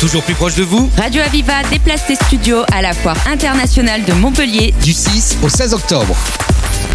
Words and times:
Toujours 0.00 0.22
plus 0.22 0.34
proche 0.34 0.54
de 0.54 0.62
vous 0.62 0.88
Radio 0.96 1.20
Aviva 1.22 1.64
déplace 1.70 2.04
ses 2.06 2.14
studios 2.14 2.62
à 2.72 2.82
la 2.82 2.92
Foire 2.92 3.16
internationale 3.26 4.04
de 4.04 4.12
Montpellier 4.12 4.72
du 4.80 4.92
6 4.92 5.38
au 5.42 5.48
16 5.48 5.74
octobre. 5.74 6.14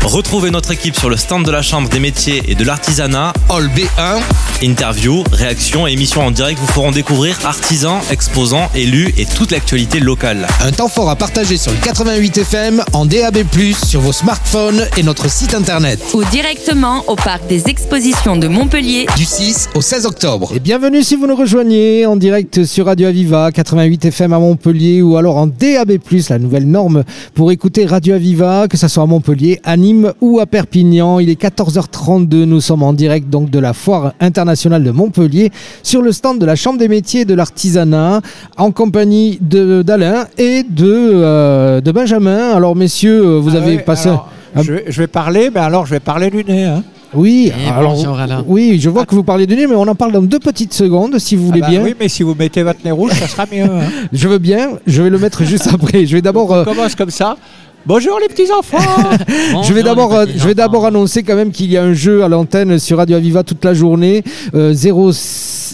Retrouvez 0.05 0.51
notre 0.51 0.71
équipe 0.71 0.97
sur 0.97 1.09
le 1.09 1.15
stand 1.15 1.45
de 1.45 1.51
la 1.51 1.61
Chambre 1.61 1.87
des 1.87 1.99
métiers 1.99 2.43
et 2.49 2.55
de 2.55 2.63
l'artisanat. 2.65 3.31
Hall 3.49 3.69
B1. 3.69 4.19
Interviews, 4.61 5.23
réactions 5.31 5.87
et 5.87 5.93
émissions 5.93 6.25
en 6.25 6.31
direct 6.31 6.59
vous 6.59 6.67
feront 6.67 6.91
découvrir 6.91 7.37
artisans, 7.45 7.99
exposants, 8.11 8.69
élus 8.75 9.13
et 9.17 9.25
toute 9.25 9.51
l'actualité 9.51 9.99
locale. 10.01 10.45
Un 10.61 10.71
temps 10.71 10.89
fort 10.89 11.09
à 11.09 11.15
partager 11.15 11.55
sur 11.55 11.71
le 11.71 11.77
88 11.77 12.37
FM, 12.37 12.83
en 12.91 13.05
DAB+, 13.05 13.37
sur 13.85 14.01
vos 14.01 14.11
smartphones 14.11 14.85
et 14.97 15.03
notre 15.03 15.29
site 15.29 15.53
internet. 15.55 15.99
ou 16.13 16.23
directement 16.25 17.03
au 17.07 17.15
parc 17.15 17.47
des 17.47 17.69
expositions 17.69 18.35
de 18.35 18.47
Montpellier 18.47 19.05
Du 19.15 19.25
6 19.25 19.69
au 19.73 19.81
16 19.81 20.05
octobre. 20.05 20.51
Et 20.53 20.59
bienvenue 20.59 21.01
si 21.01 21.15
vous 21.15 21.27
nous 21.27 21.35
rejoignez 21.35 22.05
en 22.05 22.17
direct 22.17 22.65
sur 22.65 22.87
Radio 22.87 23.07
Aviva 23.07 23.51
88 23.53 24.05
FM 24.05 24.33
à 24.33 24.39
Montpellier 24.39 25.01
ou 25.01 25.15
alors 25.17 25.37
en 25.37 25.47
DAB+, 25.47 25.97
la 26.29 26.39
nouvelle 26.39 26.67
norme 26.67 27.03
pour 27.33 27.51
écouter 27.51 27.85
Radio 27.85 28.15
Aviva, 28.15 28.67
que 28.69 28.77
ce 28.77 28.87
soit 28.89 29.03
à 29.03 29.07
Montpellier, 29.07 29.59
à 29.63 29.77
Nîmes 29.77 29.92
ou 30.21 30.39
à 30.39 30.45
Perpignan. 30.45 31.19
Il 31.19 31.29
est 31.29 31.39
14h32, 31.41 32.43
nous 32.45 32.61
sommes 32.61 32.83
en 32.83 32.93
direct 32.93 33.29
donc 33.29 33.49
de 33.49 33.59
la 33.59 33.73
Foire 33.73 34.13
internationale 34.19 34.83
de 34.83 34.91
Montpellier 34.91 35.51
sur 35.83 36.01
le 36.01 36.11
stand 36.11 36.39
de 36.39 36.45
la 36.45 36.55
Chambre 36.55 36.79
des 36.79 36.87
métiers 36.87 37.21
et 37.21 37.25
de 37.25 37.33
l'artisanat 37.33 38.21
en 38.57 38.71
compagnie 38.71 39.37
de 39.41 39.81
d'Alain 39.81 40.25
et 40.37 40.63
de, 40.63 40.85
euh, 40.87 41.81
de 41.81 41.91
Benjamin. 41.91 42.51
Alors 42.55 42.75
messieurs, 42.75 43.21
euh, 43.25 43.39
vous 43.39 43.55
Ah 43.55 43.59
avez 43.59 43.75
ouais, 43.77 43.81
passé... 43.83 44.09
alors, 44.09 44.29
je, 44.61 44.73
vais, 44.73 44.85
je 44.87 45.01
vais 45.01 45.07
parler, 45.07 45.49
mais 45.53 45.59
alors 45.61 45.85
je 45.85 45.91
vais 45.91 45.99
parler 45.99 46.29
du 46.29 46.43
nez. 46.43 46.65
hein. 46.65 46.83
Oui, 47.15 47.51
Eh, 47.55 47.69
alors, 47.69 47.93
bonjour, 47.93 48.17
Alain. 48.19 48.43
oui, 48.47 48.79
je 48.81 48.89
vois 48.89 49.05
que 49.05 49.13
vous 49.13 49.21
parlez 49.23 49.45
du 49.45 49.55
nez, 49.55 49.67
mais 49.67 49.75
on 49.75 49.83
en 49.87 49.93
parle 49.93 50.13
dans 50.13 50.21
deux 50.23 50.39
petites 50.39 50.73
secondes, 50.73 51.19
si 51.19 51.35
vous 51.35 51.43
Ah 51.43 51.47
voulez 51.49 51.61
bah 51.61 51.69
bien. 51.69 51.83
Oui, 51.83 51.93
mais 51.99 52.09
si 52.09 52.23
vous 52.23 52.33
mettez 52.33 52.63
votre 52.63 52.79
nez 52.83 52.89
rouge, 52.89 53.11
ça 53.11 53.27
sera 53.27 53.45
mieux. 53.51 53.65
hein. 53.65 53.81
Je 54.11 54.27
veux 54.27 54.39
bien, 54.39 54.69
je 54.87 55.03
vais 55.03 55.11
le 55.11 55.19
mettre 55.19 55.43
juste 55.43 55.69
après. 55.71 56.07
Je 56.07 56.15
vais 56.15 56.23
d'abord, 56.23 56.51
euh, 56.51 56.63
On 56.65 56.73
commence 56.73 56.95
comme 56.95 57.11
ça. 57.11 57.37
Bonjour 57.85 58.17
les 58.17 58.29
petits 58.29 58.49
enfants. 58.49 58.77
je 59.67 59.73
vais 59.73 59.83
d'abord, 59.83 60.13
euh, 60.13 60.25
je 60.33 60.47
vais 60.47 60.55
d'abord 60.55 60.85
annoncer 60.85 61.21
quand 61.23 61.35
même 61.35 61.51
qu'il 61.51 61.69
y 61.69 61.75
a 61.75 61.83
un 61.83 61.91
jeu 61.91 62.23
à 62.23 62.29
l'antenne 62.29 62.79
sur 62.79 62.97
Radio 62.97 63.17
Aviva 63.17 63.43
toute 63.43 63.65
la 63.65 63.73
journée. 63.73 64.23
Euh, 64.55 64.71
0 64.73 65.11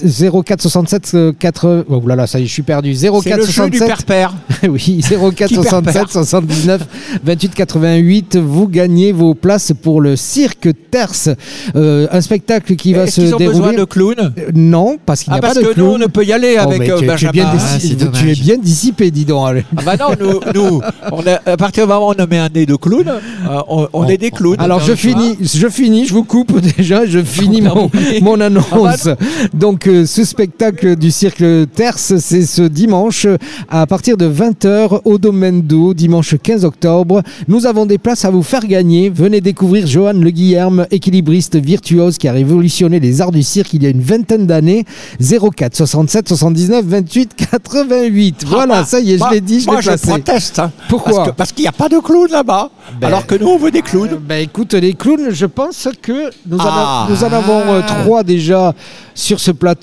0467 0.04 1.12
euh, 1.16 1.32
4 1.38 1.86
oh 1.90 2.02
là 2.08 2.16
là, 2.16 2.28
ça 2.28 2.40
y 2.40 2.44
est, 2.44 2.46
je 2.46 2.52
suis 2.54 2.62
perdu. 2.62 2.94
C'est 2.96 3.08
le 3.10 3.14
jeu 3.46 3.70
du 3.70 3.80
0467 3.80 3.88
père-père. 3.88 4.34
oui, 4.70 4.80
Qui 4.80 5.02
perd, 5.10 5.34
0467 5.36 5.94
perd 5.94 6.10
79 6.12 6.82
28 7.24 7.54
88. 7.56 8.38
Vous 8.38 8.68
gagnez 8.68 9.12
vos 9.12 9.34
places 9.36 9.72
pour 9.82 10.02
le 10.02 10.16
Cirque 10.16 10.70
Terce, 10.92 11.30
Euh, 11.76 12.08
un 12.12 12.22
spectacle 12.22 12.76
qui 12.76 12.94
va 12.94 13.08
se 13.08 13.22
qu'ils 13.22 13.36
ont 13.36 13.38
besoin 13.38 13.72
dérouler. 13.72 13.78
de 13.78 13.84
clowns 13.86 14.34
Euh, 14.38 14.52
Non, 14.54 14.98
parce 15.06 15.24
qu'il 15.24 15.32
n'y 15.34 15.36
Ah, 15.36 15.40
a 15.40 15.42
parce 15.42 15.54
pas 15.56 15.62
de 15.62 15.66
que 15.68 15.80
nous, 15.80 15.86
clown. 15.86 15.96
on 15.96 15.98
ne 16.00 16.06
peut 16.08 16.24
y 16.26 16.34
aller 16.34 16.56
Oh, 16.58 16.62
avec 16.70 16.82
euh, 16.90 16.98
tu, 17.00 17.06
tu 17.06 17.06
es 17.06 17.12
Ah, 17.12 17.16
tu 17.18 18.30
es 18.32 18.36
bien 18.36 18.58
dissipé, 18.58 19.12
dis 19.12 19.26
donc. 19.26 19.48
allez. 19.50 19.66
Ah 19.78 19.82
bah 19.86 19.96
non, 19.98 20.10
nous, 20.20 20.40
nous 20.54 20.82
on 21.12 21.22
a- 21.28 21.40
à 21.52 21.58
partir 21.58 21.86
du 21.86 21.90
moment 21.94 22.10
où 22.10 22.14
on 22.18 22.28
met 22.28 22.38
un 22.40 22.50
nez 22.50 22.66
de 22.66 22.76
clown, 22.76 23.08
euh, 23.08 23.62
on, 23.70 23.88
on 23.94 24.08
est 24.08 24.18
des 24.18 24.32
clowns. 24.32 24.56
Alors 24.60 24.80
je 24.82 24.94
finis, 24.94 25.38
je 25.42 25.68
finis, 25.68 26.06
je 26.06 26.14
vous 26.14 26.24
coupe 26.24 26.60
déjà, 26.78 27.06
je 27.06 27.22
finis 27.24 27.62
mon, 27.62 27.90
mon 28.22 28.40
annonce. 28.42 29.08
Donc 29.54 29.88
ce 30.06 30.24
spectacle 30.24 30.96
du 30.96 31.10
Cirque 31.12 31.44
Terce, 31.74 32.18
c'est 32.18 32.44
ce 32.46 32.62
dimanche 32.62 33.26
à 33.70 33.88
partir 33.88 34.18
de 34.18 34.28
20h 34.28 35.02
au 35.04 35.18
Domaine 35.18 35.62
d'eau, 35.62 35.94
dimanche 35.94 36.36
15 36.42 36.64
octobre. 36.66 37.22
Nous 37.48 37.66
avons 37.66 37.86
des 37.86 37.98
places 37.98 38.24
à 38.26 38.30
vous 38.30 38.44
faire 38.44 38.66
gagner. 38.68 39.10
Venez 39.10 39.42
découvrir 39.42 39.88
Johan 39.88 40.14
Le 40.14 40.30
Guillerme, 40.30 40.86
équilibriste 40.92 41.56
virtuose 41.56 42.18
qui 42.18 42.28
a 42.28 42.32
révolutionné 42.34 43.00
les 43.00 43.22
arts 43.22 43.32
du 43.32 43.42
cirque 43.42 43.74
il 43.74 43.84
y 43.84 43.88
a 43.88 43.90
une 43.90 44.02
vingtaine 44.02 44.46
d'années. 44.46 44.86
04 45.20 45.76
67 45.76 46.28
79 46.30 46.86
28 46.86 47.32
88. 47.52 48.44
Voilà, 48.48 48.86
ça 48.86 49.00
y 49.00 49.14
est, 49.14 49.18
je 49.18 49.20
Moi- 49.20 49.32
l'ai 49.32 49.42
dit, 49.42 49.60
je 49.62 49.66
moi, 49.66 49.78
l'ai 49.78 49.84
placé. 49.88 50.08
proteste. 50.08 50.60
hein. 50.60 50.72
Pourquoi 50.88 51.34
Parce 51.34 51.52
qu'il 51.52 51.64
n'y 51.64 51.68
a 51.70 51.72
pas 51.72 51.90
de 51.90 51.98
clown 52.00 52.28
là-bas. 52.30 52.70
Ben- 53.02 53.08
alors 53.08 53.26
que 53.26 53.36
nous, 53.36 53.48
on 53.48 53.58
veut 53.58 53.72
des 53.72 53.82
clowns. 53.82 54.10
Euh, 54.14 54.18
ben, 54.24 54.44
écoute, 54.44 54.74
les 54.76 54.94
clowns, 54.94 55.30
je 55.32 55.46
pense 55.46 55.88
que 56.02 56.30
nous, 56.48 56.58
en, 56.58 56.64
Ah. 56.64 57.08
a- 57.08 57.12
nous 57.12 57.24
en 57.24 57.32
avons 57.32 57.60
euh, 57.74 57.82
trois 58.04 58.24
déjà 58.24 58.74
sur 59.16 59.40
ce 59.40 59.52
plateau. 59.52 59.79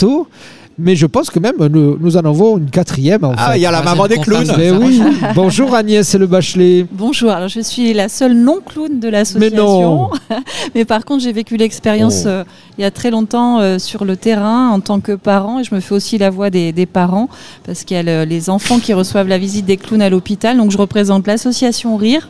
Mais 0.78 0.94
je 0.94 1.06
pense 1.06 1.30
que 1.30 1.38
même 1.38 1.54
nous, 1.70 1.96
nous 1.98 2.16
en 2.18 2.24
avons 2.26 2.58
une 2.58 2.68
quatrième. 2.68 3.24
En 3.24 3.32
Ah, 3.34 3.52
fait. 3.52 3.58
il 3.58 3.62
y 3.62 3.66
a 3.66 3.70
la 3.70 3.80
maman 3.80 4.06
des 4.08 4.18
clowns. 4.18 4.46
Ben 4.58 4.76
oui. 4.78 5.00
Bonjour 5.34 5.74
Agnès 5.74 6.14
Le 6.14 6.26
Bachelet. 6.26 6.84
Bonjour, 6.92 7.30
alors 7.30 7.48
je 7.48 7.60
suis 7.60 7.94
la 7.94 8.10
seule 8.10 8.34
non-clown 8.34 9.00
de 9.00 9.08
l'association. 9.08 10.10
Mais 10.74 10.84
par 10.84 11.06
contre, 11.06 11.22
j'ai 11.22 11.32
vécu 11.32 11.56
l'expérience 11.56 12.24
Oh. 12.26 12.28
euh, 12.28 12.44
il 12.76 12.82
y 12.82 12.84
a 12.84 12.90
très 12.90 13.10
longtemps 13.10 13.58
euh, 13.60 13.78
sur 13.78 14.04
le 14.04 14.18
terrain 14.18 14.68
en 14.68 14.80
tant 14.80 15.00
que 15.00 15.12
parent 15.12 15.60
et 15.60 15.64
je 15.64 15.74
me 15.74 15.80
fais 15.80 15.94
aussi 15.94 16.18
la 16.18 16.28
voix 16.28 16.50
des, 16.50 16.72
des 16.72 16.84
parents 16.84 17.30
parce 17.64 17.84
qu'il 17.84 17.96
y 17.96 18.00
a 18.00 18.02
le- 18.02 18.28
les 18.28 18.50
enfants 18.50 18.78
qui 18.78 18.92
reçoivent 18.92 19.28
la 19.28 19.38
visite 19.38 19.64
des 19.64 19.78
clowns 19.78 20.02
à 20.02 20.10
l'hôpital. 20.10 20.58
Donc 20.58 20.70
je 20.72 20.76
représente 20.76 21.26
l'association 21.26 21.96
Rire, 21.96 22.28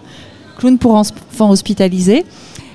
clown 0.56 0.78
pour 0.78 0.94
enfants 0.94 1.50
hospitalisés. 1.50 2.24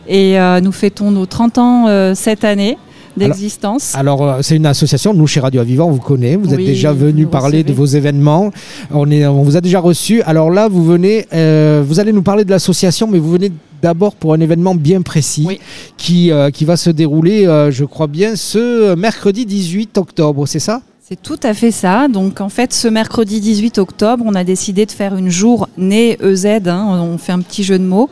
Et 0.09 0.38
euh, 0.38 0.59
nous 0.59 0.73
fêtons 0.73 1.12
nos 1.12 1.25
30 1.25 1.58
ans 1.59 1.85
euh, 1.88 2.13
cette 2.13 2.44
année 2.44 2.78
d'existence. 3.18 3.94
Alors, 3.96 4.24
euh, 4.24 4.40
c'est 4.42 4.56
une 4.56 4.66
association. 4.66 5.14
Nous, 5.14 5.28
chez 5.28 5.40
Radio 5.40 5.62
Aviva, 5.62 5.84
on 5.86 5.92
vous 5.92 6.00
connaît. 6.00 6.36
Vous 6.36 6.52
êtes 6.54 6.60
Oui, 6.60 6.66
déjà 6.66 6.94
venu 6.94 7.26
parler 7.28 7.60
recevez. 7.60 7.64
de 7.64 7.74
vos 7.74 7.86
événements. 7.86 8.52
On, 8.92 9.10
est, 9.12 9.26
on 9.26 9.44
vous 9.44 9.58
a 9.58 9.62
déjà 9.62 9.80
reçu. 9.80 10.22
Alors 10.24 10.50
là, 10.52 10.68
vous 10.68 10.84
venez, 10.84 11.26
euh, 11.34 11.84
vous 11.86 12.00
allez 12.00 12.14
nous 12.14 12.22
parler 12.24 12.46
de 12.46 12.50
l'association, 12.52 13.08
mais 13.08 13.20
vous 13.20 13.32
venez 13.32 13.52
d'abord 13.82 14.16
pour 14.16 14.34
un 14.34 14.40
événement 14.40 14.76
bien 14.76 15.02
précis 15.02 15.46
Oui. 15.48 15.60
qui, 15.98 16.32
euh, 16.32 16.52
qui 16.52 16.66
va 16.66 16.78
se 16.78 16.90
dérouler, 16.92 17.48
euh, 17.48 17.72
je 17.72 17.84
crois 17.86 18.08
bien, 18.08 18.36
ce 18.36 18.94
mercredi 18.96 19.46
18 19.46 19.98
octobre. 19.98 20.46
C'est 20.48 20.60
ça? 20.60 20.82
C'est 21.12 21.22
tout 21.22 21.40
à 21.44 21.54
fait 21.54 21.72
ça. 21.72 22.08
Donc 22.08 22.40
en 22.40 22.48
fait, 22.48 22.72
ce 22.72 22.88
mercredi 22.88 23.42
18 23.42 23.80
octobre, 23.80 24.24
on 24.26 24.34
a 24.34 24.46
décidé 24.46 24.86
de 24.86 24.92
faire 24.92 25.14
une 25.18 25.30
journée 25.30 26.18
EZ, 26.24 26.46
hein, 26.68 27.02
on 27.04 27.18
fait 27.18 27.34
un 27.34 27.42
petit 27.42 27.66
jeu 27.66 27.78
de 27.78 27.84
mots, 27.84 28.10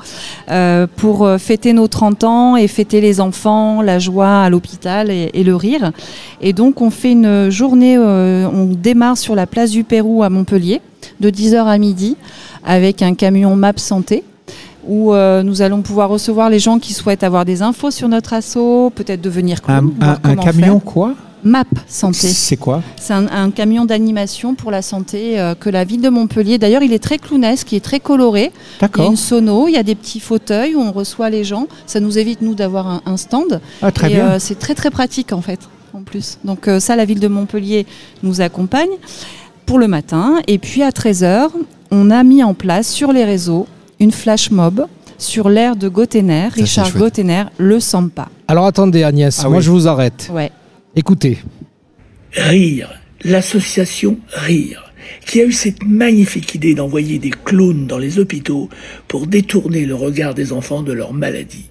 euh, 0.51 0.85
pour 0.97 1.25
euh, 1.25 1.37
fêter 1.37 1.71
nos 1.71 1.87
30 1.87 2.25
ans 2.25 2.55
et 2.57 2.67
fêter 2.67 2.99
les 2.99 3.21
enfants, 3.21 3.81
la 3.81 3.99
joie 3.99 4.41
à 4.41 4.49
l'hôpital 4.49 5.09
et, 5.11 5.29
et 5.33 5.45
le 5.45 5.55
rire. 5.55 5.93
Et 6.41 6.51
donc 6.51 6.81
on 6.81 6.89
fait 6.89 7.13
une 7.13 7.49
journée, 7.49 7.95
euh, 7.97 8.49
on 8.53 8.65
démarre 8.65 9.17
sur 9.17 9.33
la 9.33 9.47
place 9.47 9.71
du 9.71 9.85
Pérou 9.85 10.21
à 10.21 10.29
Montpellier, 10.29 10.81
de 11.21 11.29
10h 11.29 11.67
à 11.67 11.77
midi, 11.77 12.17
avec 12.65 13.01
un 13.01 13.13
camion 13.15 13.55
MAP 13.55 13.79
Santé 13.79 14.25
où 14.85 15.13
euh, 15.13 15.41
nous 15.41 15.61
allons 15.61 15.81
pouvoir 15.83 16.09
recevoir 16.09 16.49
les 16.49 16.59
gens 16.59 16.79
qui 16.79 16.93
souhaitent 16.93 17.23
avoir 17.23 17.45
des 17.45 17.61
infos 17.61 17.91
sur 17.91 18.09
notre 18.09 18.33
assaut, 18.33 18.91
peut-être 18.93 19.21
devenir 19.21 19.61
clown, 19.61 19.93
un- 20.01 20.35
camion 20.35 20.81
faire. 20.81 20.83
quoi? 20.83 21.13
MAP 21.43 21.67
Santé. 21.87 22.27
C'est 22.27 22.57
quoi 22.57 22.81
C'est 22.99 23.13
un, 23.13 23.27
un 23.27 23.51
camion 23.51 23.85
d'animation 23.85 24.55
pour 24.55 24.71
la 24.71 24.81
santé 24.81 25.39
euh, 25.39 25.55
que 25.55 25.69
la 25.69 25.83
ville 25.83 26.01
de 26.01 26.09
Montpellier. 26.09 26.57
D'ailleurs, 26.57 26.83
il 26.83 26.93
est 26.93 26.99
très 27.03 27.17
clownesque, 27.17 27.71
il 27.71 27.77
est 27.77 27.79
très 27.83 27.99
coloré. 27.99 28.41
Il 28.41 28.45
y 28.45 28.49
a 28.49 28.79
D'accord. 28.81 29.09
une 29.09 29.15
sono, 29.17 29.67
il 29.67 29.73
y 29.73 29.77
a 29.77 29.83
des 29.83 29.95
petits 29.95 30.19
fauteuils 30.19 30.75
où 30.75 30.79
on 30.81 30.91
reçoit 30.91 31.29
les 31.29 31.43
gens. 31.43 31.67
Ça 31.85 31.99
nous 31.99 32.17
évite 32.17 32.41
nous 32.41 32.55
d'avoir 32.55 32.87
un, 32.87 33.01
un 33.05 33.17
stand. 33.17 33.61
Ah, 33.81 33.91
très 33.91 34.11
et 34.11 34.15
bien. 34.15 34.27
euh, 34.31 34.37
c'est 34.39 34.59
très 34.59 34.75
très 34.75 34.89
pratique 34.91 35.31
en 35.33 35.41
fait, 35.41 35.59
en 35.93 36.01
plus. 36.03 36.37
Donc 36.43 36.67
euh, 36.67 36.79
ça, 36.79 36.95
la 36.95 37.05
ville 37.05 37.19
de 37.19 37.27
Montpellier 37.27 37.85
nous 38.23 38.41
accompagne 38.41 38.89
pour 39.65 39.79
le 39.79 39.87
matin. 39.87 40.35
Et 40.47 40.57
puis 40.57 40.83
à 40.83 40.89
13h, 40.89 41.49
on 41.91 42.11
a 42.11 42.23
mis 42.23 42.43
en 42.43 42.53
place 42.53 42.87
sur 42.89 43.11
les 43.13 43.23
réseaux 43.23 43.67
une 43.99 44.11
flash 44.11 44.51
mob 44.51 44.85
sur 45.17 45.49
l'air 45.49 45.75
de 45.75 45.89
Gottener, 45.89 46.47
Richard. 46.47 46.93
Gottener, 46.95 47.43
le 47.57 47.79
Sampa. 47.81 48.29
Alors 48.47 48.65
attendez, 48.65 49.03
Agnès, 49.03 49.37
Ah 49.43 49.49
moi 49.49 49.57
oui. 49.57 49.63
je 49.63 49.69
vous 49.71 49.87
arrête. 49.87 50.29
Ouais. 50.33 50.51
Écoutez. 50.95 51.37
Rire, 52.33 52.89
l'association 53.23 54.17
Rire, 54.31 54.91
qui 55.25 55.39
a 55.39 55.45
eu 55.45 55.51
cette 55.51 55.83
magnifique 55.83 56.55
idée 56.55 56.73
d'envoyer 56.73 57.19
des 57.19 57.29
clowns 57.29 57.85
dans 57.85 57.99
les 57.99 58.17
hôpitaux 58.17 58.69
pour 59.07 59.27
détourner 59.27 59.85
le 59.85 59.93
regard 59.93 60.33
des 60.33 60.51
enfants 60.51 60.81
de 60.81 60.91
leur 60.91 61.13
maladie. 61.13 61.69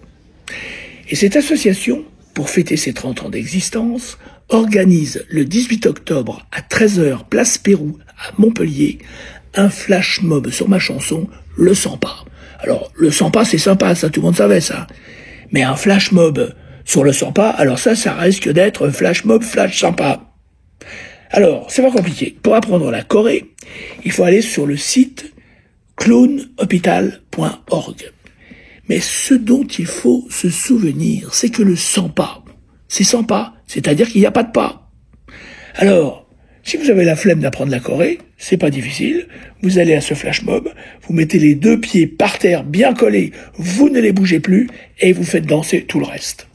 Et 1.09 1.17
cette 1.17 1.35
association, 1.35 2.05
pour 2.33 2.49
fêter 2.49 2.77
ses 2.77 2.93
30 2.93 3.25
ans 3.25 3.29
d'existence, 3.29 4.19
organise 4.51 5.25
le 5.29 5.45
18 5.45 5.87
octobre 5.87 6.47
à 6.53 6.61
13h 6.61 7.29
place 7.29 7.59
Pérou 7.59 7.99
à 8.19 8.33
Montpellier 8.39 8.99
un 9.55 9.69
flash 9.69 10.23
mob 10.23 10.51
sur 10.51 10.69
ma 10.69 10.79
chanson 10.79 11.29
Le 11.57 11.75
Sampa. 11.75 12.25
Alors, 12.61 12.93
le 12.97 13.11
Sampa 13.11 13.45
c'est 13.45 13.59
sympa, 13.59 13.95
ça 13.97 14.11
tout 14.11 14.21
le 14.21 14.27
monde 14.27 14.37
savait 14.37 14.61
ça. 14.61 14.87
Mais 15.51 15.65
un 15.65 15.77
flash 15.77 16.13
mob 16.13 16.55
sur 16.89 17.05
le 17.05 17.13
Sampa, 17.13 17.51
alors 17.51 17.79
ça, 17.79 17.95
ça 17.95 18.15
risque 18.15 18.49
d'être 18.49 18.89
flash 18.89 19.27
mob 19.27 19.43
flash 19.43 19.79
sympa. 19.79 20.33
Alors, 21.31 21.71
c'est 21.71 21.83
pas 21.83 21.91
compliqué. 21.91 22.35
Pour 22.43 22.55
apprendre 22.55 22.91
la 22.91 23.03
Corée, 23.03 23.45
il 24.07 24.11
faut 24.11 24.25
aller 24.25 24.41
sur 24.41 24.65
le 24.65 24.79
site 24.79 25.35
clownhopital.org. 25.97 28.11
Mais 28.89 29.01
ce 29.01 29.35
dont 29.35 29.65
il 29.65 29.85
faut 29.85 30.27
se 30.31 30.49
souvenir, 30.49 31.35
c'est 31.35 31.51
que 31.51 31.61
le 31.61 31.77
sans 31.77 32.09
pas, 32.09 32.43
c'est 32.89 33.05
sans 33.05 33.23
pas, 33.23 33.53
c'est-à-dire 33.67 34.09
qu'il 34.09 34.23
n'y 34.23 34.27
a 34.27 34.31
pas 34.31 34.45
de 34.45 34.53
pas. 34.53 34.91
Alors, 35.75 36.27
si 36.63 36.79
vous 36.79 36.89
avez 36.89 37.05
la 37.05 37.17
flemme 37.17 37.41
d'apprendre 37.41 37.71
la 37.71 37.81
Corée, 37.81 38.17
c'est 38.39 38.57
pas 38.57 38.71
difficile. 38.71 39.29
Vous 39.61 39.79
allez 39.79 39.93
à 39.93 40.01
ce 40.01 40.15
flash 40.15 40.43
mob, 40.43 40.71
vous 41.03 41.13
mettez 41.13 41.39
les 41.39 41.55
deux 41.55 41.79
pieds 41.79 42.07
par 42.07 42.39
terre 42.39 42.65
bien 42.65 42.95
collés, 42.95 43.33
vous 43.59 43.91
ne 43.91 44.01
les 44.01 44.13
bougez 44.13 44.41
plus 44.41 44.71
et 45.01 45.13
vous 45.13 45.25
faites 45.25 45.45
danser 45.45 45.83
tout 45.83 46.01
le 46.01 46.07
reste. 46.07 46.48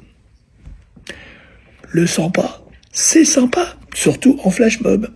Le 1.95 2.07
sans 2.07 2.31
pas, 2.31 2.59
c'est 2.91 3.23
sympa, 3.23 3.67
surtout 3.93 4.35
en 4.43 4.49
flash 4.49 4.81
mob. 4.81 5.07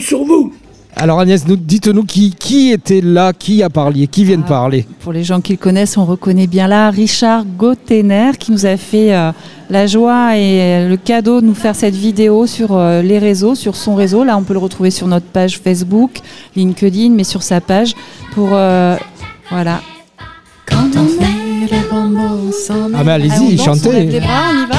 sur 0.00 0.24
vous. 0.24 0.52
Alors 0.96 1.20
Agnès, 1.20 1.46
nous- 1.46 1.54
dites-nous 1.56 2.02
qui, 2.04 2.34
qui 2.36 2.70
était 2.72 3.00
là, 3.00 3.32
qui 3.32 3.62
a 3.62 3.70
parlé, 3.70 4.08
qui 4.08 4.24
vient 4.24 4.38
de 4.38 4.42
Ah. 4.46 4.48
parler. 4.48 4.84
Pour 5.00 5.12
les 5.12 5.22
gens 5.22 5.40
qui 5.40 5.52
le 5.52 5.58
connaissent, 5.58 5.96
on 5.96 6.04
reconnaît 6.04 6.48
bien 6.48 6.66
là 6.66 6.90
Richard 6.90 7.44
Gottener 7.56 8.32
qui 8.38 8.50
nous 8.50 8.66
a 8.66 8.76
fait 8.76 9.14
euh, 9.14 9.30
la 9.70 9.86
joie 9.86 10.36
et 10.36 10.88
le 10.88 10.96
cadeau 10.96 11.40
de 11.40 11.46
nous 11.46 11.54
faire 11.54 11.76
cette 11.76 11.94
vidéo 11.94 12.46
sur 12.48 12.76
euh, 12.76 13.00
les 13.02 13.18
réseaux, 13.20 13.54
sur 13.54 13.76
son 13.76 13.94
réseau. 13.94 14.24
Là, 14.24 14.36
on 14.36 14.42
peut 14.42 14.54
le 14.54 14.58
retrouver 14.58 14.90
sur 14.90 15.06
notre 15.06 15.26
page 15.26 15.58
Facebook, 15.62 16.18
LinkedIn, 16.56 17.10
mais 17.10 17.24
sur 17.24 17.44
sa 17.44 17.60
page 17.60 17.94
pour 18.34 18.48
euh, 18.52 18.96
voilà. 19.50 19.80
Quand 20.66 20.88
on 20.96 21.06
fait 21.06 21.70
le 21.70 22.48
ensemble. 22.48 22.94
Ah, 22.98 23.04
mais 23.04 23.12
allez-y, 23.12 23.40
on 23.40 23.50
danse, 23.50 23.64
chantez. 23.64 23.88
On 23.88 23.92
lève 23.92 24.10
les 24.10 24.20
bras, 24.20 24.42
on 24.52 24.64
y 24.64 24.66
va. 24.66 24.77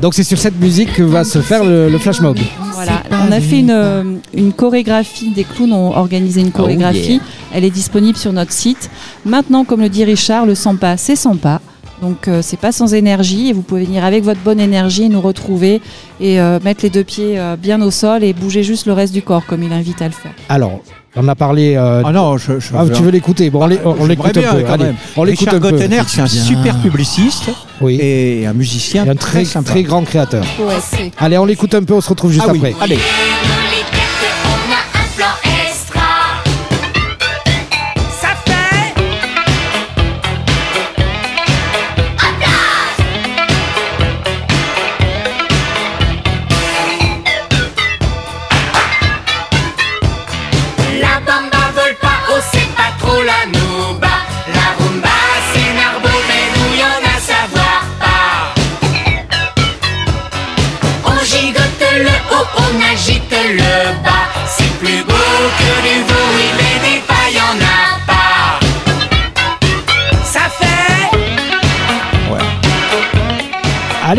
Donc 0.00 0.14
c'est 0.14 0.24
sur 0.24 0.38
cette 0.38 0.58
musique 0.58 0.94
que 0.94 1.02
va 1.02 1.24
se 1.24 1.40
faire 1.40 1.64
le, 1.64 1.88
le 1.90 1.98
flash 1.98 2.20
mob. 2.20 2.38
Voilà, 2.72 3.02
on 3.10 3.30
a 3.30 3.40
fait 3.40 3.58
une, 3.58 3.70
euh, 3.70 4.04
une 4.32 4.52
chorégraphie, 4.52 5.30
des 5.30 5.44
clowns 5.44 5.72
ont 5.72 5.90
organisé 5.90 6.40
une 6.40 6.52
chorégraphie, 6.52 7.20
elle 7.52 7.64
est 7.64 7.70
disponible 7.70 8.16
sur 8.16 8.32
notre 8.32 8.52
site. 8.52 8.90
Maintenant, 9.26 9.64
comme 9.64 9.80
le 9.80 9.90
dit 9.90 10.04
Richard, 10.04 10.46
le 10.46 10.54
100 10.54 10.76
pas, 10.76 10.96
c'est 10.96 11.16
100 11.16 11.36
pas. 11.36 11.60
Donc 12.00 12.28
euh, 12.28 12.40
c'est 12.42 12.56
pas 12.56 12.72
sans 12.72 12.94
énergie 12.94 13.48
et 13.48 13.52
vous 13.52 13.62
pouvez 13.62 13.84
venir 13.84 14.04
avec 14.04 14.24
votre 14.24 14.40
bonne 14.40 14.60
énergie 14.60 15.08
nous 15.08 15.20
retrouver 15.20 15.80
et 16.20 16.40
euh, 16.40 16.58
mettre 16.62 16.82
les 16.82 16.90
deux 16.90 17.04
pieds 17.04 17.38
euh, 17.38 17.56
bien 17.56 17.80
au 17.82 17.90
sol 17.90 18.24
et 18.24 18.32
bouger 18.32 18.62
juste 18.62 18.86
le 18.86 18.92
reste 18.92 19.12
du 19.12 19.22
corps 19.22 19.44
comme 19.46 19.62
il 19.62 19.72
invite 19.72 20.00
à 20.00 20.06
le 20.06 20.12
faire. 20.12 20.32
Alors, 20.48 20.80
on 21.16 21.26
a 21.28 21.34
parlé. 21.34 21.74
euh, 21.76 22.02
Ah 22.04 22.12
non, 22.12 22.36
je, 22.38 22.58
je 22.60 22.68
ah, 22.76 22.84
tu 22.92 23.02
veux 23.02 23.10
l'écouter 23.10 23.50
Bon, 23.50 23.60
on 23.64 23.68
J'aimerais 23.68 24.08
l'écoute 24.08 24.36
un 24.38 24.54
peu. 24.54 24.62
quand 24.62 24.72
Allez, 24.72 24.84
même. 24.84 24.96
on 25.16 25.24
l'écoute 25.24 25.48
un 25.48 25.60
peu. 25.60 25.78
C'est 26.06 26.20
un 26.20 26.26
super 26.26 26.78
publiciste 26.80 27.50
Oui. 27.80 27.98
et 28.00 28.46
un 28.46 28.52
musicien 28.52 29.04
Et 29.06 29.10
un 29.10 29.14
très, 29.16 29.30
très, 29.40 29.44
sympa. 29.44 29.70
très 29.70 29.82
grand 29.82 30.02
créateur. 30.04 30.44
Ouais, 30.60 31.10
Allez, 31.18 31.38
on 31.38 31.44
l'écoute 31.46 31.74
un 31.74 31.82
peu, 31.82 31.94
on 31.94 32.00
se 32.00 32.08
retrouve 32.10 32.32
juste 32.32 32.44
ah 32.48 32.52
oui, 32.52 32.58
après. 32.58 32.74
allez. 32.80 32.98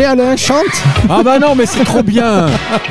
Allez, 0.04 0.20
Alain, 0.20 0.36
chante 0.36 0.64
Ah 1.08 1.22
bah 1.24 1.38
non, 1.38 1.54
mais 1.54 1.66
c'est 1.66 1.84
trop 1.84 2.02
bien. 2.02 2.46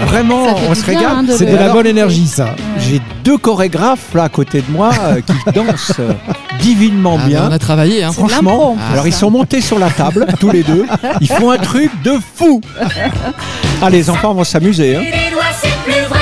Vraiment, 0.05 0.47
Ça 0.47 0.55
fait 0.55 0.67
on 0.69 0.73
du 0.73 0.79
se 0.79 0.85
bien, 0.85 0.99
régale. 0.99 1.11
hein, 1.17 1.23
de 1.23 1.31
C'est 1.33 1.45
de 1.45 1.51
le- 1.51 1.55
la 1.57 1.63
Alors, 1.63 1.75
bonne 1.75 1.87
énergie, 1.87 2.27
ça. 2.27 2.55
J'ai 2.77 3.01
deux 3.23 3.37
chorégraphes 3.37 4.13
là 4.13 4.23
à 4.23 4.29
côté 4.29 4.61
de 4.61 4.71
moi 4.71 4.91
euh, 5.03 5.15
qui 5.21 5.33
dansent 5.53 5.91
euh, 5.99 6.13
divinement 6.61 7.17
Ah, 7.21 7.27
bien. 7.27 7.39
bah, 7.41 7.47
on 7.49 7.53
a 7.53 7.59
travaillé, 7.59 8.03
hein. 8.03 8.11
C'est 8.15 8.21
de 8.23 8.27
Franchement, 8.29 8.51
l'impro, 8.51 8.65
en 8.71 8.75
plus, 8.75 8.93
alors 8.93 9.07
ils 9.07 9.13
hein. 9.13 9.17
sont 9.17 9.31
montés 9.31 9.61
sur 9.61 9.77
la 9.79 9.89
table, 9.89 10.25
tous 10.39 10.51
les 10.51 10.63
deux. 10.63 10.85
Ils 11.19 11.27
font 11.27 11.51
un 11.51 11.57
truc 11.57 11.91
de 12.03 12.13
fou. 12.35 12.61
Ah, 13.83 13.89
les 13.89 14.11
enfants 14.11 14.31
vont 14.35 14.43
s'amuser. 14.43 14.95
Hein. 14.95 14.99
Et 15.01 15.05
les 15.05 15.31
doigts, 15.31 15.41
c'est 15.59 15.73
plus 15.83 16.07
vrai 16.07 16.20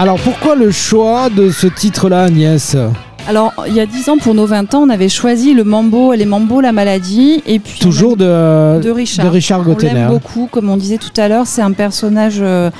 Alors, 0.00 0.16
pourquoi 0.20 0.54
le 0.54 0.70
choix 0.70 1.28
de 1.28 1.50
ce 1.50 1.66
titre-là, 1.66 2.22
Agnès 2.22 2.76
Alors, 3.26 3.52
il 3.66 3.74
y 3.74 3.80
a 3.80 3.86
10 3.86 4.10
ans, 4.10 4.16
pour 4.16 4.32
nos 4.32 4.46
20 4.46 4.72
ans, 4.74 4.82
on 4.82 4.90
avait 4.90 5.08
choisi 5.08 5.54
le 5.54 5.64
mambo, 5.64 6.12
les 6.12 6.24
mambo, 6.24 6.60
la 6.60 6.70
maladie. 6.70 7.42
Et 7.46 7.58
puis 7.58 7.80
Toujours 7.80 8.16
de, 8.16 8.80
de 8.80 8.90
Richard. 8.90 9.24
de 9.24 9.30
Richard 9.30 9.64
On 9.68 9.76
l'aime 9.76 10.08
beaucoup, 10.08 10.48
comme 10.52 10.70
on 10.70 10.76
disait 10.76 10.98
tout 10.98 11.20
à 11.20 11.26
l'heure. 11.26 11.48
C'est 11.48 11.62
un 11.62 11.72
personnage 11.72 12.38
euh, 12.40 12.70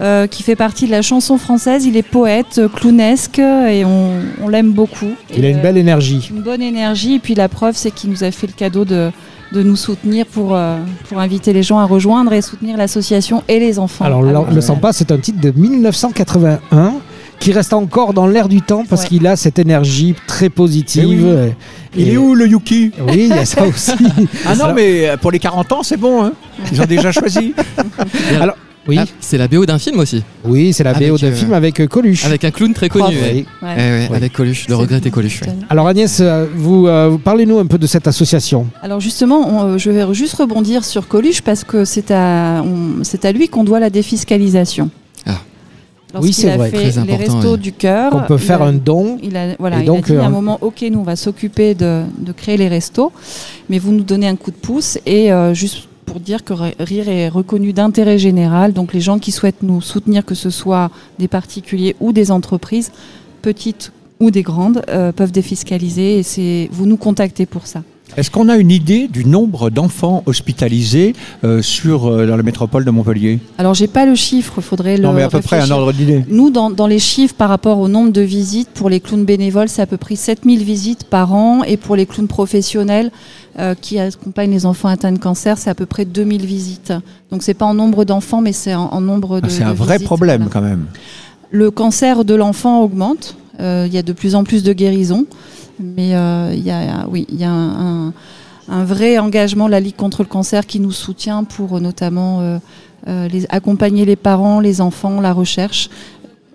euh, 0.00 0.26
qui 0.26 0.42
fait 0.42 0.56
partie 0.56 0.86
de 0.86 0.90
la 0.90 1.00
chanson 1.00 1.38
française. 1.38 1.86
Il 1.86 1.96
est 1.96 2.02
poète, 2.02 2.58
euh, 2.58 2.68
clownesque, 2.68 3.38
et 3.38 3.84
on, 3.84 4.14
on 4.42 4.48
l'aime 4.48 4.72
beaucoup. 4.72 5.12
Il 5.36 5.44
a 5.44 5.50
une 5.50 5.60
belle 5.60 5.78
énergie. 5.78 6.28
une 6.28 6.42
bonne 6.42 6.62
énergie. 6.62 7.14
Et 7.14 7.18
puis 7.20 7.36
la 7.36 7.48
preuve, 7.48 7.76
c'est 7.76 7.92
qu'il 7.92 8.10
nous 8.10 8.24
a 8.24 8.32
fait 8.32 8.48
le 8.48 8.52
cadeau 8.54 8.84
de, 8.84 9.12
de 9.52 9.62
nous 9.62 9.76
soutenir 9.76 10.26
pour, 10.26 10.54
euh, 10.54 10.76
pour 11.08 11.18
inviter 11.20 11.52
les 11.52 11.62
gens 11.62 11.78
à 11.78 11.84
rejoindre 11.84 12.32
et 12.32 12.42
soutenir 12.42 12.76
l'association 12.76 13.42
et 13.48 13.58
les 13.58 13.78
enfants. 13.78 14.04
Alors, 14.04 14.20
Ah, 14.20 14.52
le, 14.52 14.80
pas, 14.80 14.92
c'est 14.92 15.10
un 15.12 15.18
titre 15.18 15.40
de 15.40 15.50
1981 15.50 16.94
qui 17.40 17.52
reste 17.52 17.72
encore 17.72 18.12
dans 18.14 18.26
l'air 18.26 18.48
du 18.48 18.60
temps 18.62 18.84
parce 18.88 19.02
Ouais. 19.02 19.08
qu'il 19.08 19.26
a 19.26 19.36
cette 19.36 19.58
énergie 19.58 20.14
très 20.26 20.48
positive. 20.50 21.04
Eh 21.04 21.46
oui. 21.46 21.52
Il 21.96 22.08
Et- 22.08 22.12
est 22.12 22.16
où 22.16 22.34
le 22.34 22.46
Yuki? 22.46 22.90
Oui, 23.06 23.12
il 23.14 23.28
y 23.28 23.32
a 23.32 23.44
ça 23.44 23.64
aussi. 23.66 23.92
Ah 24.46 24.54
non, 24.56 24.74
mais 24.74 25.16
pour 25.20 25.30
les 25.30 25.38
40 25.38 25.72
ans, 25.72 25.82
c'est 25.82 25.96
bon. 25.96 26.24
Hein. 26.24 26.32
Ils 26.72 26.82
ont 26.82 26.86
déjà 26.86 27.12
choisi. 27.12 27.54
Alors, 28.40 28.56
oui, 28.88 28.96
Ah, 28.98 29.04
c'est 29.20 29.38
la 29.38 29.46
BO 29.48 29.66
d'un 29.66 29.78
film 29.78 29.98
aussi, 30.00 30.22
oui 30.44 30.72
c'est 30.72 30.82
la 30.84 30.90
Avec, 30.90 31.08
BO 31.10 31.18
d'un 31.18 31.26
euh, 31.28 31.32
film 31.34 31.52
avec 31.52 31.78
euh, 31.80 31.86
Coluche. 31.86 32.24
avec 32.24 32.42
un 32.44 32.50
clown 32.50 32.72
très 32.74 32.88
connu. 32.88 33.16
Oui. 33.22 33.46
Ouais. 33.62 33.68
Ouais, 33.76 34.06
Oui. 34.10 34.16
Avec 34.16 34.32
Coluche, 34.32 34.66
le 34.68 34.74
regretté 34.76 35.10
bon, 35.10 35.14
Coluche. 35.14 35.40
Alors 35.68 35.86
Agnès, 35.88 36.18
euh, 36.20 36.46
vous, 36.54 36.86
euh, 36.88 37.08
vous- 37.10 37.18
parlez-nous 37.18 37.58
un 37.58 37.66
peu 37.66 37.78
de 37.78 37.86
cette 37.86 38.08
association. 38.08 38.66
Alors 38.82 39.00
justement, 39.00 39.46
on- 39.46 39.78
je 39.78 39.90
vais 39.90 40.14
juste 40.14 40.34
rebondir 40.34 40.84
sur 40.84 41.06
Coluche 41.08 41.42
parce 41.42 41.64
que 41.64 41.84
c'est 41.84 42.10
à, 42.10 42.62
on- 42.64 43.02
à 43.22 43.32
lui 43.32 43.48
qu'on 43.48 43.64
doit 43.64 43.80
la 43.80 43.90
défiscalisation. 43.90 44.90
Ah. 45.26 45.32
Lorsqu'il 46.14 46.28
Oui, 46.30 46.32
c'est 46.32 46.50
a 46.50 46.56
vrai. 46.56 46.70
fait 46.70 46.76
Très 46.76 46.84
les 46.86 46.98
important, 46.98 47.18
restos 47.34 47.52
oui. 47.54 47.58
du 47.58 47.72
cœur. 47.72 48.12
On 48.14 48.20
peut 48.26 48.36
il 48.36 48.46
faire 48.46 48.62
a- 48.62 48.66
un 48.68 48.72
don. 48.72 49.18
Il 49.22 49.36
a, 49.36 49.54
voilà, 49.58 49.78
Et 49.78 49.80
il 49.80 49.86
donc, 49.86 50.08
a 50.08 50.14
dit 50.14 50.16
à 50.18 50.24
un 50.24 50.30
moment, 50.30 50.56
ok, 50.62 50.82
nous 50.90 51.00
on 51.00 51.02
va 51.02 51.16
s'occuper 51.16 51.74
de, 51.74 52.02
de 52.18 52.32
créer 52.32 52.56
les 52.56 52.68
restos, 52.68 53.12
mais 53.68 53.78
vous 53.78 53.92
nous 53.92 54.04
donnez 54.04 54.26
un 54.26 54.36
coup 54.36 54.50
de 54.50 54.56
pouce 54.56 54.98
et 55.04 55.30
euh, 55.30 55.52
juste 55.52 55.87
pour 56.08 56.20
dire 56.20 56.42
que 56.44 56.52
Ri- 56.54 56.74
Rire 56.80 57.08
est 57.08 57.28
reconnu 57.28 57.72
d'intérêt 57.72 58.18
général, 58.18 58.72
donc 58.72 58.92
les 58.92 59.00
gens 59.00 59.18
qui 59.18 59.30
souhaitent 59.32 59.62
nous 59.62 59.80
soutenir, 59.80 60.24
que 60.24 60.34
ce 60.34 60.50
soit 60.50 60.90
des 61.18 61.28
particuliers 61.28 61.94
ou 62.00 62.12
des 62.12 62.30
entreprises, 62.30 62.90
petites 63.42 63.92
ou 64.20 64.30
des 64.30 64.42
grandes, 64.42 64.82
euh, 64.88 65.12
peuvent 65.12 65.32
défiscaliser 65.32 66.18
et 66.18 66.22
c'est 66.22 66.68
vous 66.72 66.86
nous 66.86 66.96
contactez 66.96 67.46
pour 67.46 67.66
ça. 67.66 67.82
Est-ce 68.16 68.30
qu'on 68.30 68.48
a 68.48 68.56
une 68.56 68.70
idée 68.70 69.06
du 69.06 69.24
nombre 69.24 69.70
d'enfants 69.70 70.22
hospitalisés 70.26 71.14
euh, 71.44 71.62
sur, 71.62 72.06
euh, 72.06 72.26
dans 72.26 72.36
la 72.36 72.42
métropole 72.42 72.84
de 72.84 72.90
Montpellier? 72.90 73.38
Alors 73.58 73.74
j'ai 73.74 73.86
pas 73.86 74.06
le 74.06 74.14
chiffre, 74.14 74.60
faudrait 74.60 74.96
le 74.96 75.02
Non, 75.04 75.12
mais 75.12 75.22
à 75.22 75.28
peu 75.28 75.40
près 75.40 75.60
un 75.60 75.70
ordre 75.70 75.92
d'idée. 75.92 76.24
Nous, 76.28 76.50
dans, 76.50 76.70
dans 76.70 76.86
les 76.86 76.98
chiffres 76.98 77.34
par 77.34 77.48
rapport 77.48 77.78
au 77.78 77.88
nombre 77.88 78.10
de 78.10 78.20
visites, 78.20 78.70
pour 78.70 78.88
les 78.90 79.00
clowns 79.00 79.24
bénévoles, 79.24 79.68
c'est 79.68 79.82
à 79.82 79.86
peu 79.86 79.96
près 79.96 80.16
7000 80.16 80.64
visites 80.64 81.04
par 81.04 81.32
an. 81.34 81.62
Et 81.64 81.76
pour 81.76 81.96
les 81.96 82.06
clowns 82.06 82.28
professionnels 82.28 83.10
euh, 83.58 83.74
qui 83.80 83.98
accompagnent 83.98 84.50
les 84.52 84.66
enfants 84.66 84.88
atteints 84.88 85.12
de 85.12 85.18
cancer, 85.18 85.58
c'est 85.58 85.70
à 85.70 85.74
peu 85.74 85.86
près 85.86 86.04
2000 86.04 86.44
visites. 86.44 86.92
Donc, 87.30 87.42
c'est 87.42 87.54
pas 87.54 87.66
en 87.66 87.74
nombre 87.74 88.04
d'enfants, 88.04 88.40
mais 88.40 88.52
c'est 88.52 88.74
en, 88.74 88.86
en 88.92 89.00
nombre 89.00 89.40
de. 89.40 89.46
Ah, 89.46 89.50
c'est 89.50 89.62
un 89.62 89.72
de 89.72 89.76
vrai 89.76 89.94
visites, 89.94 90.06
problème 90.06 90.42
voilà. 90.42 90.52
quand 90.52 90.62
même. 90.62 90.86
Le 91.50 91.70
cancer 91.70 92.24
de 92.24 92.34
l'enfant 92.34 92.82
augmente. 92.82 93.36
Euh, 93.60 93.84
Il 93.86 93.94
y 93.94 93.98
a 93.98 94.02
de 94.02 94.12
plus 94.12 94.34
en 94.34 94.44
plus 94.44 94.62
de 94.62 94.72
guérisons. 94.72 95.26
Mais 95.80 96.14
euh, 96.14 96.52
il 96.54 96.62
y 96.62 96.70
a, 96.70 97.06
oui, 97.08 97.26
il 97.28 97.38
y 97.38 97.44
a 97.44 97.50
un, 97.50 98.12
vrai 98.68 99.18
engagement 99.18 99.68
la 99.68 99.80
Ligue 99.80 99.96
contre 99.96 100.22
le 100.22 100.28
cancer 100.28 100.66
qui 100.66 100.80
nous 100.80 100.92
soutient 100.92 101.44
pour 101.44 101.76
euh, 101.76 101.80
notamment 101.80 102.60
accompagner 103.48 104.04
les 104.04 104.16
parents, 104.16 104.60
les 104.60 104.80
enfants, 104.80 105.20
la 105.20 105.32
recherche. 105.32 105.88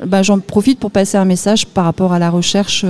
Ben, 0.05 0.21
J'en 0.21 0.39
profite 0.39 0.79
pour 0.79 0.91
passer 0.91 1.17
un 1.17 1.25
message 1.25 1.65
par 1.67 1.85
rapport 1.85 2.11
à 2.11 2.19
la 2.19 2.29
recherche. 2.29 2.85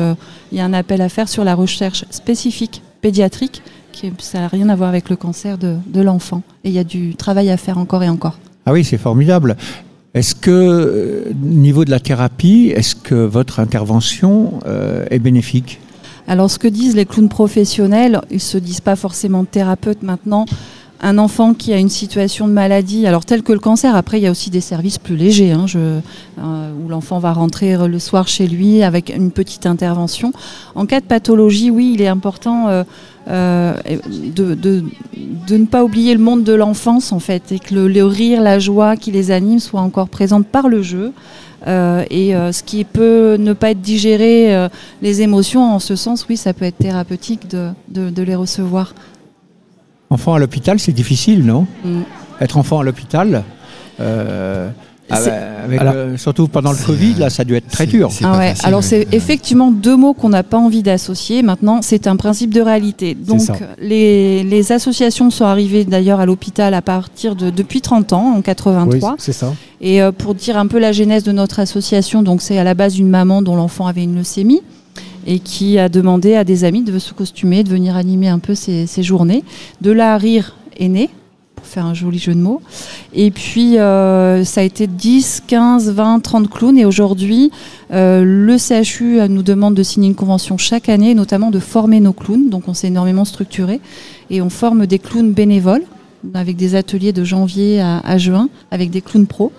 Il 0.52 0.58
y 0.58 0.62
a 0.62 0.66
un 0.66 0.74
appel 0.74 1.02
à 1.02 1.10
faire 1.10 1.30
sur 1.30 1.44
la 1.44 1.54
recherche 1.54 2.06
spécifique 2.10 2.82
pédiatrique. 3.02 3.62
Qui, 3.92 4.12
ça 4.18 4.40
n'a 4.40 4.48
rien 4.48 4.70
à 4.70 4.76
voir 4.76 4.90
avec 4.90 5.10
le 5.10 5.16
cancer 5.16 5.60
de 5.60 6.02
l'enfant. 6.02 6.42
Et 6.64 6.70
il 6.70 6.74
y 6.74 6.80
a 6.80 6.84
du 6.84 7.16
travail 7.16 7.52
à 7.52 7.58
faire 7.58 7.78
encore 7.78 8.02
et 8.02 8.10
encore. 8.10 8.40
Ah 8.66 8.74
oui, 8.74 8.84
c'est 8.84 8.98
formidable. 8.98 9.56
Est-ce 10.14 10.36
que, 10.36 10.52
euh, 10.52 11.34
niveau 11.42 11.86
de 11.86 11.90
la 11.90 12.00
thérapie, 12.00 12.72
est-ce 12.76 12.96
que 12.96 13.16
votre 13.16 13.60
intervention 13.60 14.60
euh, 14.68 15.06
est 15.10 15.18
bénéfique? 15.18 15.80
Alors, 16.28 16.52
ce 16.52 16.60
que 16.60 16.68
disent 16.68 16.96
les 16.96 17.06
clowns 17.06 17.30
professionnels, 17.30 18.22
ils 18.30 18.40
se 18.40 18.60
disent 18.60 18.82
pas 18.82 18.96
forcément 18.96 19.44
thérapeutes 19.44 20.04
maintenant. 20.04 20.46
un 21.06 21.18
enfant 21.18 21.54
qui 21.54 21.74
a 21.74 21.78
une 21.78 21.90
situation 21.90 22.48
de 22.48 22.54
maladie, 22.54 23.06
alors 23.08 23.26
telle 23.26 23.44
que 23.44 23.52
le 23.52 23.60
cancer, 23.60 23.94
après 23.94 24.20
il 24.20 24.24
y 24.24 24.28
a 24.28 24.32
aussi 24.32 24.50
des 24.50 24.62
services 24.62 24.98
plus 24.98 25.18
légers, 25.18 25.52
hein, 25.52 25.66
euh, 25.76 26.00
où 26.82 26.88
l'enfant 26.88 27.20
va 27.20 27.34
rentrer 27.34 27.76
le 27.76 28.00
soir 28.00 28.30
chez 28.30 28.48
lui 28.48 28.84
avec 28.84 29.14
une 29.14 29.32
petite 29.32 29.66
intervention. 29.66 30.32
En 30.76 30.86
cas 30.86 31.02
de 31.02 31.06
pathologie, 31.06 31.72
oui, 31.72 31.92
il 31.96 32.02
est 32.02 32.08
important 32.08 32.86
euh, 33.28 33.74
de, 34.36 34.54
de- 34.54 34.84
de 35.48 35.58
ne 35.58 35.66
pas 35.66 35.84
oublier 35.84 36.14
le 36.14 36.20
monde 36.22 36.44
de 36.44 36.54
l'enfance 36.54 37.12
en 37.12 37.20
fait, 37.20 37.52
et 37.52 37.60
que 37.60 37.74
le, 37.74 37.88
le 37.88 38.06
rire, 38.06 38.42
la 38.42 38.60
joie 38.60 38.96
qui 38.98 39.12
les 39.12 39.32
anime 39.32 39.60
soit 39.60 39.82
encore 39.82 40.10
présente 40.10 40.46
par 40.48 40.68
le 40.70 40.82
jeu. 40.82 41.12
Euh, 41.66 42.04
et 42.10 42.36
euh, 42.36 42.52
ce 42.52 42.62
qui 42.64 42.84
peut 42.84 43.38
ne 43.40 43.54
pas 43.54 43.72
être 43.72 43.82
digéré, 43.82 44.68
les 45.02 45.22
émotions, 45.22 45.64
en 45.64 45.80
ce 45.80 45.96
sens, 45.96 46.26
oui, 46.30 46.36
ça 46.38 46.54
peut 46.54 46.66
être 46.66 46.78
thérapeutique 46.78 47.50
de, 47.50 47.70
de- 47.90 48.10
de 48.10 48.24
les 48.24 48.36
recevoir. 48.36 48.94
Enfant 50.10 50.34
à 50.34 50.40
l'hôpital, 50.40 50.80
c'est 50.80 50.92
difficile, 50.92 51.46
non? 51.46 51.66
Mm. 51.86 52.02
Être 52.42 52.58
enfant 52.58 52.80
à 52.80 52.84
l'hôpital, 52.84 53.44
avec, 55.10 55.80
Alors- 55.80 55.94
euh, 55.96 56.18
surtout 56.18 56.48
pendant 56.48 56.72
le 56.72 56.78
Covid, 56.78 57.16
là, 57.16 57.30
ça 57.30 57.42
a 57.42 57.46
dû 57.46 57.56
être 57.56 57.68
très 57.68 57.86
dur. 57.86 58.10
c'est 58.12 58.26
Ah 58.26 58.32
pas 58.32 58.38
ouais, 58.38 58.50
facile, 58.50 58.68
Alors 58.68 58.80
oui. 58.80 58.86
c'est 58.90 59.00
Ouais. 59.00 59.08
effectivement 59.12 59.72
deux 59.72 59.96
mots 59.96 60.14
qu'on 60.14 60.30
n'a 60.30 60.44
pas 60.44 60.58
envie 60.58 60.82
d'associer. 60.84 61.44
Maintenant, 61.44 61.82
c'est 61.82 62.08
un 62.08 62.16
principe 62.16 62.54
de 62.54 62.62
réalité. 62.62 63.14
Donc 63.16 63.42
les, 63.80 64.44
les 64.44 64.72
associations 64.72 65.30
sont 65.30 65.46
arrivées 65.46 65.86
d'ailleurs 65.86 66.20
à 66.20 66.26
l'hôpital 66.26 66.74
à 66.74 66.82
partir 66.82 67.36
de 67.36 67.50
depuis 67.50 67.82
30 67.82 68.14
ans, 68.14 68.34
en 68.34 68.38
Oui, 68.38 68.44
83. 68.44 69.16
c'est 69.20 69.34
ça. 69.34 69.54
Et 69.82 70.02
euh, 70.02 70.12
pour 70.12 70.36
dire 70.36 70.58
un 70.58 70.68
peu 70.68 70.80
la 70.80 70.92
genèse 70.92 71.24
de 71.24 71.32
notre 71.32 71.60
association, 71.60 72.24
donc 72.24 72.42
c'est 72.42 72.58
à 72.58 72.64
la 72.64 72.74
base 72.74 72.94
d'une 72.94 73.10
maman 73.10 73.42
dont 73.42 73.56
l'enfant 73.56 73.88
avait 73.88 74.04
une 74.04 74.16
leucémie 74.16 74.62
et 75.26 75.40
qui 75.40 75.78
a 75.80 75.90
demandé 75.90 76.36
à 76.36 76.44
des 76.44 76.64
amis 76.64 76.82
de 76.84 76.98
se 77.00 77.14
costumer, 77.14 77.64
de 77.64 77.70
venir 77.70 77.96
animer 77.96 78.28
un 78.30 78.40
peu 78.40 78.56
ces, 78.56 78.88
ces 78.88 79.04
journées. 79.04 79.44
De 79.82 79.92
là, 79.92 80.18
Rire 80.18 80.56
est 80.78 80.88
né, 80.90 81.10
faire 81.74 81.86
un 81.86 81.94
joli 81.94 82.20
jeu 82.20 82.34
de 82.34 82.40
mots. 82.40 82.62
Et 83.14 83.32
puis, 83.32 83.78
euh, 83.78 84.44
ça 84.44 84.62
a 84.62 84.64
été 84.64 84.88
10, 84.88 85.44
15, 85.48 85.92
20, 85.92 86.20
30 86.20 86.50
clowns. 86.50 86.78
Et 86.78 86.86
aujourd'hui, 86.86 87.52
euh, 87.92 88.24
le 88.24 88.58
CHU 88.58 89.20
nous 89.28 89.44
demande 89.44 89.74
de 89.74 89.84
signer 89.84 90.08
une 90.08 90.16
convention 90.16 90.58
chaque 90.58 90.90
année, 90.90 91.16
notamment 91.16 91.52
de 91.52 91.60
former 91.60 92.00
nos 92.00 92.14
clowns. 92.14 92.50
Donc, 92.50 92.68
on 92.68 92.74
s'est 92.74 92.88
énormément 92.88 93.26
structuré. 93.26 93.82
Et 94.30 94.42
on 94.42 94.50
forme 94.50 94.86
des 94.86 95.00
clowns 95.00 95.32
bénévoles, 95.34 95.84
avec 96.34 96.56
des 96.56 96.76
ateliers 96.76 97.12
de 97.12 97.24
janvier 97.24 97.82
à, 97.82 98.18
juin, 98.18 98.50
avec 98.72 98.90
des 98.90 99.02
clowns 99.02 99.28
pros. 99.28 99.52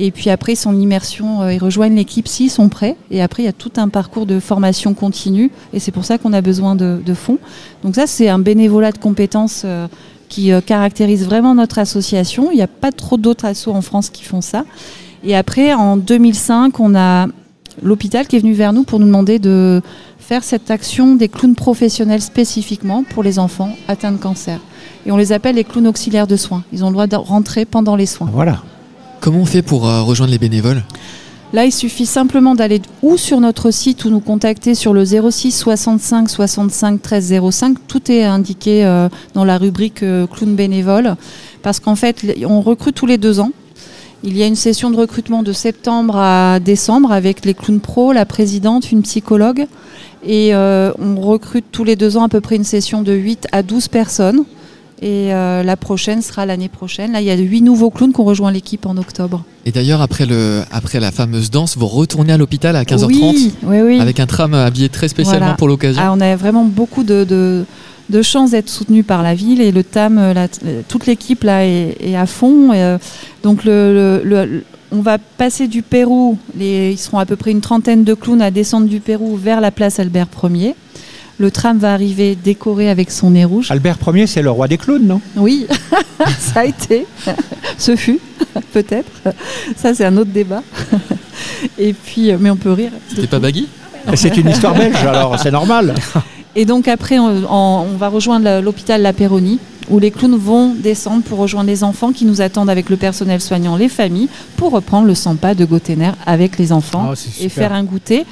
Et 0.00 0.12
puis 0.12 0.30
après, 0.30 0.54
son 0.54 0.78
immersion, 0.78 1.42
euh, 1.42 1.52
ils 1.52 1.58
rejoignent 1.58 1.96
l'équipe 1.96 2.28
s'ils 2.28 2.50
sont 2.50 2.68
prêts. 2.68 2.96
Et 3.10 3.20
après, 3.20 3.42
il 3.42 3.46
y 3.46 3.48
a 3.48 3.52
tout 3.52 3.72
un 3.78 3.88
parcours 3.88 4.26
de 4.26 4.38
formation 4.38 4.94
continue. 4.94 5.50
Et 5.72 5.80
c'est 5.80 5.90
pour 5.90 6.04
ça 6.04 6.18
qu'on 6.18 6.32
a 6.32 6.40
besoin 6.40 6.76
de, 6.76 7.00
de 7.04 7.14
fonds. 7.14 7.38
Donc 7.82 7.96
ça, 7.96 8.06
c'est 8.06 8.28
un 8.28 8.38
bénévolat 8.38 8.92
de 8.92 8.98
compétences 8.98 9.62
euh, 9.64 9.88
qui 10.28 10.52
euh, 10.52 10.60
caractérise 10.60 11.24
vraiment 11.24 11.54
notre 11.54 11.78
association. 11.78 12.50
Il 12.50 12.56
n'y 12.56 12.62
a 12.62 12.68
pas 12.68 12.92
trop 12.92 13.16
d'autres 13.16 13.44
assos 13.44 13.72
en 13.72 13.82
France 13.82 14.10
qui 14.10 14.24
font 14.24 14.40
ça. 14.40 14.64
Et 15.24 15.36
après, 15.36 15.74
en 15.74 15.96
2005, 15.96 16.78
on 16.80 16.94
a 16.94 17.26
l'hôpital 17.82 18.26
qui 18.26 18.36
est 18.36 18.40
venu 18.40 18.52
vers 18.52 18.72
nous 18.72 18.84
pour 18.84 18.98
nous 19.00 19.06
demander 19.06 19.38
de 19.38 19.82
faire 20.18 20.44
cette 20.44 20.70
action 20.70 21.14
des 21.14 21.28
clowns 21.28 21.54
professionnels 21.54 22.20
spécifiquement 22.20 23.02
pour 23.02 23.22
les 23.22 23.38
enfants 23.38 23.70
atteints 23.88 24.12
de 24.12 24.18
cancer. 24.18 24.60
Et 25.06 25.12
on 25.12 25.16
les 25.16 25.32
appelle 25.32 25.56
les 25.56 25.64
clowns 25.64 25.86
auxiliaires 25.86 26.26
de 26.26 26.36
soins. 26.36 26.64
Ils 26.72 26.84
ont 26.84 26.88
le 26.88 26.92
droit 26.92 27.06
de 27.06 27.16
rentrer 27.16 27.64
pendant 27.64 27.96
les 27.96 28.06
soins. 28.06 28.28
Voilà. 28.32 28.62
Comment 29.20 29.38
on 29.38 29.46
fait 29.46 29.62
pour 29.62 29.88
euh, 29.88 30.02
rejoindre 30.02 30.30
les 30.30 30.38
bénévoles? 30.38 30.82
Là, 31.54 31.64
il 31.64 31.72
suffit 31.72 32.04
simplement 32.04 32.54
d'aller 32.54 32.82
ou 33.02 33.16
sur 33.16 33.40
notre 33.40 33.70
site 33.70 34.04
ou 34.04 34.10
nous 34.10 34.20
contacter 34.20 34.74
sur 34.74 34.92
le 34.92 35.04
06 35.04 35.50
65 35.50 36.28
65 36.28 37.00
13 37.00 37.40
05. 37.50 37.76
Tout 37.86 38.12
est 38.12 38.22
indiqué 38.22 38.84
euh, 38.84 39.08
dans 39.32 39.46
la 39.46 39.56
rubrique 39.56 40.02
euh, 40.02 40.26
clown 40.26 40.54
bénévole 40.54 41.16
parce 41.62 41.80
qu'en 41.80 41.96
fait, 41.96 42.26
on 42.46 42.60
recrute 42.60 42.94
tous 42.94 43.06
les 43.06 43.16
deux 43.16 43.40
ans. 43.40 43.52
Il 44.22 44.36
y 44.36 44.42
a 44.42 44.46
une 44.46 44.56
session 44.56 44.90
de 44.90 44.96
recrutement 44.96 45.42
de 45.42 45.52
septembre 45.52 46.16
à 46.16 46.60
décembre 46.60 47.12
avec 47.12 47.46
les 47.46 47.54
clowns 47.54 47.80
pro, 47.80 48.12
la 48.12 48.26
présidente, 48.26 48.92
une 48.92 49.02
psychologue. 49.02 49.66
Et 50.26 50.54
euh, 50.54 50.92
on 50.98 51.18
recrute 51.20 51.66
tous 51.72 51.84
les 51.84 51.96
deux 51.96 52.18
ans 52.18 52.24
à 52.24 52.28
peu 52.28 52.40
près 52.42 52.56
une 52.56 52.64
session 52.64 53.02
de 53.02 53.12
8 53.12 53.46
à 53.52 53.62
12 53.62 53.88
personnes. 53.88 54.44
Et 55.00 55.32
euh, 55.32 55.62
la 55.62 55.76
prochaine 55.76 56.22
sera 56.22 56.44
l'année 56.44 56.68
prochaine. 56.68 57.12
Là, 57.12 57.20
il 57.20 57.26
y 57.26 57.30
a 57.30 57.36
8 57.36 57.60
nouveaux 57.62 57.90
clowns 57.90 58.12
qui 58.12 58.20
ont 58.20 58.24
rejoint 58.24 58.50
l'équipe 58.50 58.84
en 58.84 58.96
octobre. 58.96 59.44
Et 59.64 59.70
d'ailleurs, 59.70 60.00
après, 60.02 60.26
le, 60.26 60.62
après 60.72 60.98
la 60.98 61.12
fameuse 61.12 61.50
danse, 61.50 61.76
vous 61.76 61.86
retournez 61.86 62.32
à 62.32 62.36
l'hôpital 62.36 62.74
à 62.74 62.82
15h30 62.82 63.06
Oui, 63.06 63.52
oui, 63.62 63.80
oui. 63.80 64.00
avec 64.00 64.18
un 64.18 64.26
tram 64.26 64.54
habillé 64.54 64.88
très 64.88 65.06
spécialement 65.08 65.38
Voilà. 65.40 65.54
pour 65.56 65.68
l'occasion. 65.68 66.02
Ah, 66.04 66.12
on 66.12 66.20
a 66.20 66.34
vraiment 66.34 66.64
beaucoup 66.64 67.04
de, 67.04 67.22
de, 67.22 67.64
de 68.10 68.22
chance 68.22 68.50
d'être 68.50 68.68
soutenu 68.68 69.04
par 69.04 69.22
la 69.22 69.34
ville 69.36 69.60
et 69.60 69.70
le 69.70 69.84
TAM, 69.84 70.18
euh, 70.18 70.34
la- 70.34 70.48
toute 70.88 71.06
l'équipe 71.06 71.44
là 71.44 71.64
est, 71.64 71.96
est 72.00 72.16
à 72.16 72.26
fond. 72.26 72.72
Et, 72.72 72.82
euh, 72.82 72.98
donc 73.44 73.64
le, 73.64 74.20
le- 74.24 74.44
le- 74.44 74.64
on 74.90 75.00
va 75.02 75.18
passer 75.18 75.68
du 75.68 75.82
Pérou, 75.82 76.38
les, 76.56 76.90
ils 76.92 76.98
seront 76.98 77.18
à 77.18 77.26
peu 77.26 77.36
près 77.36 77.50
une 77.52 77.60
trentaine 77.60 78.02
de 78.04 78.14
clowns 78.14 78.40
à 78.42 78.50
descendre 78.50 78.88
du 78.88 79.00
Pérou 79.00 79.36
vers 79.36 79.60
la 79.60 79.70
place 79.70 80.00
Albert 80.00 80.28
Ier. 80.50 80.74
Le 81.40 81.52
tram 81.52 81.78
va 81.78 81.92
arriver 81.92 82.34
décoré 82.34 82.90
avec 82.90 83.12
son 83.12 83.30
nez 83.30 83.44
rouge. 83.44 83.70
Albert 83.70 83.98
Ier, 84.12 84.26
c'est 84.26 84.42
le 84.42 84.50
roi 84.50 84.66
des 84.66 84.76
clowns, 84.76 85.06
non? 85.06 85.20
Oui, 85.36 85.68
ça 86.38 86.60
a 86.60 86.64
été, 86.64 87.06
ce 87.78 87.94
fut, 87.94 88.18
peut-être. 88.72 89.10
Ça, 89.76 89.94
c'est 89.94 90.04
un 90.04 90.16
autre 90.16 90.32
débat. 90.32 90.64
Et 91.78 91.92
puis, 91.92 92.32
euh, 92.32 92.38
mais 92.40 92.50
on 92.50 92.56
peut 92.56 92.72
rire. 92.72 92.90
C'était 93.08 93.28
pas 93.28 93.38
Baggy? 93.38 93.68
C'est 94.14 94.36
une 94.36 94.48
histoire 94.48 94.74
belge, 94.74 94.96
alors 95.04 95.38
c'est 95.38 95.50
normal. 95.50 95.94
Et 96.56 96.64
donc 96.64 96.88
après, 96.88 97.18
on, 97.18 97.84
va 97.98 98.08
rejoindre 98.08 98.60
l'hôpital 98.60 99.02
La 99.02 99.12
Péronie, 99.12 99.60
où 99.90 99.98
les 99.98 100.10
clowns 100.10 100.36
vont 100.36 100.74
descendre 100.74 101.22
pour 101.22 101.38
rejoindre 101.38 101.68
les 101.68 101.84
enfants 101.84 102.12
qui 102.12 102.24
nous 102.24 102.40
attendent 102.40 102.70
avec 102.70 102.88
le 102.90 102.96
personnel 102.96 103.40
soignant, 103.40 103.76
les 103.76 103.88
familles, 103.88 104.28
pour 104.56 104.72
reprendre 104.72 105.06
le 105.06 105.14
Sampa 105.14 105.54
de 105.54 105.64
Gotener 105.64 106.12
avec 106.26 106.58
les 106.58 106.72
enfants 106.72 107.12
Ah, 107.12 107.14
et 107.40 107.48
faire 107.48 107.72
un 107.72 107.84
goûter 107.84 108.24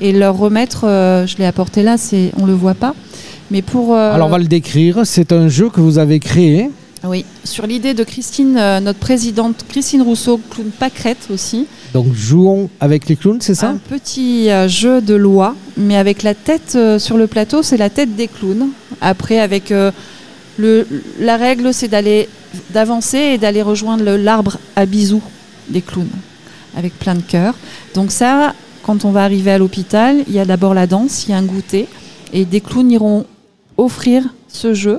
et 0.00 0.12
leur 0.12 0.36
remettre. 0.36 0.84
euh, 0.84 1.26
je 1.26 1.36
l'ai 1.38 1.44
apporté 1.46 1.82
là, 1.82 1.96
c'est 1.96 2.32
on 2.38 2.46
le 2.46 2.54
voit 2.54 2.74
pas, 2.74 2.94
mais 3.50 3.62
pour. 3.62 3.94
euh, 3.94 4.12
Alors 4.14 4.28
on 4.28 4.30
va 4.30 4.38
le 4.38 4.46
décrire. 4.46 5.00
C'est 5.04 5.32
un 5.32 5.48
jeu 5.48 5.68
que 5.70 5.80
vous 5.80 5.98
avez 5.98 6.18
créé. 6.20 6.70
Oui, 7.02 7.24
sur 7.44 7.66
l'idée 7.66 7.94
de 7.94 8.04
Christine, 8.04 8.56
euh, 8.58 8.78
notre 8.80 8.98
présidente 8.98 9.64
Christine 9.68 10.02
Rousseau, 10.02 10.38
clown 10.50 10.68
pâquerette 10.70 11.28
aussi. 11.32 11.66
Donc 11.94 12.12
jouons 12.14 12.68
avec 12.78 13.08
les 13.08 13.16
clowns, 13.16 13.40
c'est 13.40 13.54
ça 13.54 13.70
Un 13.70 13.76
petit 13.78 14.50
euh, 14.50 14.68
jeu 14.68 15.00
de 15.00 15.14
loi, 15.14 15.54
mais 15.78 15.96
avec 15.96 16.22
la 16.22 16.34
tête 16.34 16.72
euh, 16.76 16.98
sur 16.98 17.16
le 17.16 17.26
plateau, 17.26 17.62
c'est 17.62 17.78
la 17.78 17.88
tête 17.88 18.14
des 18.16 18.28
clowns. 18.28 18.68
Après, 19.00 19.38
avec 19.40 19.70
le, 20.58 20.86
la 21.18 21.36
règle, 21.38 21.72
c'est 21.72 21.88
d'aller 21.88 22.28
d'avancer 22.74 23.16
et 23.18 23.38
d'aller 23.38 23.62
rejoindre 23.62 24.04
le- 24.04 24.16
l'arbre 24.18 24.58
à 24.76 24.84
bisous 24.84 25.22
des 25.70 25.80
clowns, 25.80 26.08
avec 26.76 26.98
plein 26.98 27.14
de 27.14 27.22
cœurs. 27.22 27.54
Donc 27.94 28.10
ça, 28.10 28.52
quand 28.90 29.04
on 29.04 29.12
va 29.12 29.22
arriver 29.22 29.52
à 29.52 29.58
l'hôpital, 29.58 30.24
il 30.26 30.34
y 30.34 30.40
a 30.40 30.44
d'abord 30.44 30.74
la 30.74 30.88
danse, 30.88 31.24
il 31.24 31.30
y 31.30 31.32
a 31.32 31.36
un 31.36 31.44
goûter, 31.44 31.86
et 32.32 32.44
des 32.44 32.60
clowns 32.60 32.90
iront 32.90 33.24
offrir 33.76 34.24
ce 34.48 34.74
jeu. 34.74 34.98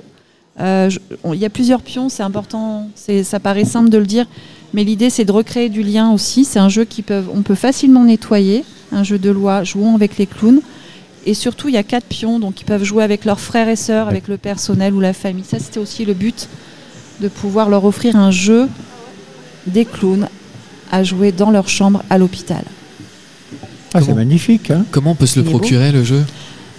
Euh, 0.62 0.90
Il 1.34 1.38
y 1.38 1.44
a 1.44 1.50
plusieurs 1.50 1.82
pions, 1.82 2.08
c'est 2.08 2.24
important, 2.24 2.88
ça 2.96 3.40
paraît 3.42 3.66
simple 3.66 3.90
de 3.90 3.98
le 3.98 4.06
dire, 4.06 4.28
mais 4.74 4.86
l'idée 4.86 5.10
c'est 5.10 5.26
de 5.26 5.32
recréer 5.34 5.68
du 5.68 5.84
lien 5.84 6.10
aussi. 6.14 6.46
C'est 6.46 6.60
un 6.60 6.70
jeu 6.70 6.86
qui 6.86 7.02
peut, 7.02 7.22
on 7.36 7.42
peut 7.42 7.56
facilement 7.56 8.06
nettoyer, 8.06 8.64
un 8.94 9.04
jeu 9.04 9.20
de 9.20 9.30
loi, 9.30 9.66
jouons 9.66 9.94
avec 9.94 10.18
les 10.18 10.26
clowns. 10.26 10.62
Et 11.26 11.34
surtout, 11.34 11.68
il 11.68 11.74
y 11.74 11.78
a 11.78 11.84
quatre 11.84 12.08
pions, 12.08 12.40
donc 12.40 12.62
ils 12.62 12.66
peuvent 12.66 12.86
jouer 12.86 13.04
avec 13.04 13.26
leurs 13.26 13.42
frères 13.42 13.68
et 13.68 13.76
sœurs, 13.76 14.08
avec 14.08 14.30
le 14.30 14.38
personnel 14.38 14.94
ou 14.94 15.02
la 15.02 15.12
famille. 15.12 15.44
Ça, 15.44 15.60
c'était 15.60 15.82
aussi 15.82 16.06
le 16.06 16.14
but 16.14 16.48
de 17.20 17.28
pouvoir 17.28 17.68
leur 17.68 17.84
offrir 17.84 18.16
un 18.16 18.32
jeu 18.32 18.70
des 19.68 19.84
clowns 19.84 20.30
à 20.94 21.04
jouer 21.04 21.34
dans 21.34 21.52
leur 21.52 21.68
chambre 21.68 22.04
à 22.10 22.18
l'hôpital. 22.18 22.64
Ah, 23.94 24.02
c'est 24.02 24.14
magnifique. 24.14 24.72
Hein 24.72 24.86
Comment 24.92 25.12
on 25.12 25.16
peut 25.16 25.26
se 25.26 25.40
le 25.40 25.46
Il 25.46 25.50
procurer, 25.50 25.92
le 25.92 26.04
jeu? 26.04 26.24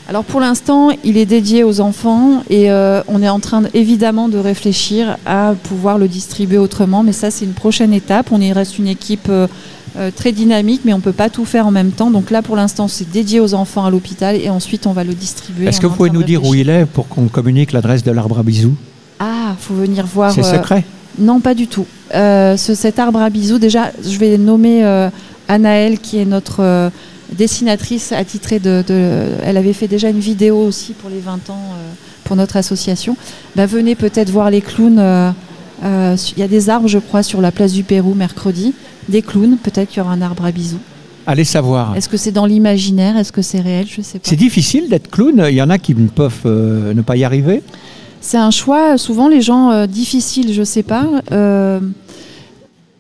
Alors 0.09 0.25
pour 0.25 0.41
l'instant, 0.41 0.91
il 1.05 1.17
est 1.17 1.27
dédié 1.27 1.63
aux 1.63 1.81
enfants 1.81 2.43
et 2.51 2.71
euh, 2.71 3.03
on 3.07 3.23
est 3.23 3.29
en 3.29 3.39
train 3.39 3.63
évidemment 3.73 4.29
de 4.29 4.37
réfléchir 4.37 5.17
à 5.25 5.55
pouvoir 5.63 5.97
le 5.97 6.09
distribuer 6.09 6.59
autrement, 6.59 7.03
mais 7.03 7.13
ça 7.13 7.31
c'est 7.31 7.45
une 7.45 7.53
prochaine 7.53 7.93
étape. 7.93 8.33
On 8.33 8.41
y 8.41 8.53
reste 8.53 8.79
une 8.79 8.89
équipe 8.89 9.29
euh, 9.29 9.47
euh, 9.97 10.11
très 10.15 10.33
dynamique, 10.33 10.83
mais 10.85 10.93
on 10.93 11.01
peut 11.01 11.13
pas 11.13 11.31
tout 11.31 11.45
faire 11.45 11.67
en 11.67 11.71
même 11.71 11.93
temps. 11.93 12.11
Donc 12.11 12.31
là 12.31 12.43
pour 12.43 12.57
l'instant 12.57 12.89
c'est 12.89 13.11
dédié 13.11 13.39
aux 13.39 13.55
enfants 13.55 13.85
à 13.85 13.91
l'hôpital 13.91 14.35
et 14.37 14.51
ensuite 14.51 14.87
on 14.87 14.93
va 14.93 15.05
le 15.05 15.15
distribuer. 15.15 15.67
Est-ce 15.67 15.81
que 15.81 15.87
vous 15.87 15.95
pouvez 15.95 16.11
nous 16.11 16.25
dire 16.25 16.45
où 16.45 16.55
il 16.55 16.69
est 16.69 16.85
pour 16.85 17.09
qu'on 17.09 17.29
communique 17.29 17.73
l'adresse 17.73 18.03
de 18.03 18.11
l'arbre 18.11 18.41
à 18.41 18.43
bisous? 18.43 18.75
Ah, 19.21 19.55
faut 19.59 19.75
venir 19.75 20.05
voir. 20.05 20.33
C'est 20.33 20.45
euh, 20.45 20.57
secret 20.57 20.85
Non, 21.19 21.41
pas 21.41 21.55
du 21.55 21.67
tout. 21.67 21.87
Euh, 22.15 22.57
ce, 22.57 22.75
cet 22.75 22.99
arbre 22.99 23.21
à 23.21 23.31
bisous, 23.31 23.59
déjà, 23.59 23.91
je 24.03 24.19
vais 24.19 24.39
nommer 24.39 24.85
euh, 24.85 25.09
Anaëlle, 25.49 25.99
qui 25.99 26.19
est 26.19 26.25
notre 26.25 26.61
euh, 26.61 26.91
dessinatrice 27.33 28.13
attitrée 28.13 28.59
de, 28.59 28.83
de- 28.87 29.27
Elle 29.45 29.57
avait 29.57 29.73
fait 29.73 29.89
déjà 29.89 30.09
une 30.11 30.21
vidéo 30.21 30.57
aussi 30.59 30.93
pour 30.93 31.11
les 31.11 31.21
20 31.21 31.33
ans 31.51 31.59
euh, 31.75 31.93
pour 32.25 32.37
notre 32.37 32.57
association. 32.57 33.17
Bah, 33.57 33.67
venez 33.67 33.95
peut-être 33.95 34.31
voir 34.31 34.51
les 34.51 34.61
clowns. 34.61 35.01
Il 35.85 36.39
y 36.39 36.43
a 36.43 36.49
des 36.49 36.71
arbres, 36.71 36.89
je 36.89 36.99
crois, 36.99 37.23
sur 37.23 37.41
la 37.41 37.51
place 37.51 37.73
du 37.73 37.83
Pérou 37.83 38.15
mercredi. 38.15 38.73
Des 39.09 39.21
clowns, 39.23 39.57
peut-être 39.57 39.89
qu'il 39.89 39.99
y 39.99 40.01
aura 40.01 40.13
un 40.13 40.23
arbre 40.23 40.45
à 40.45 40.53
bisous. 40.53 40.79
Allez 41.27 41.45
savoir. 41.45 41.97
Est-ce 41.97 42.09
que 42.09 42.17
c'est 42.17 42.33
dans 42.33 42.47
l'imaginaire? 42.47 43.17
Est-ce 43.17 43.33
que 43.33 43.43
c'est 43.43 43.61
réel? 43.61 43.87
Je 43.89 44.03
sais 44.03 44.19
pas. 44.19 44.29
C'est 44.29 44.37
difficile 44.37 44.89
d'être 44.89 45.11
clown. 45.11 45.45
Il 45.49 45.55
y 45.55 45.63
en 45.63 45.71
a 45.71 45.79
qui 45.79 45.95
ne 45.95 46.09
peuvent 46.09 46.41
euh, 46.47 46.95
ne 46.95 47.03
pas 47.03 47.17
y 47.17 47.25
arriver. 47.25 47.63
C'est 48.23 48.39
un 48.39 48.53
choix, 48.53 48.97
souvent 48.99 49.27
les 49.29 49.43
gens 49.43 49.73
euh, 49.73 49.87
difficiles, 49.87 50.55
je 50.55 50.63
sais 50.63 50.85
pas. 50.85 51.07
Euh, 51.33 51.81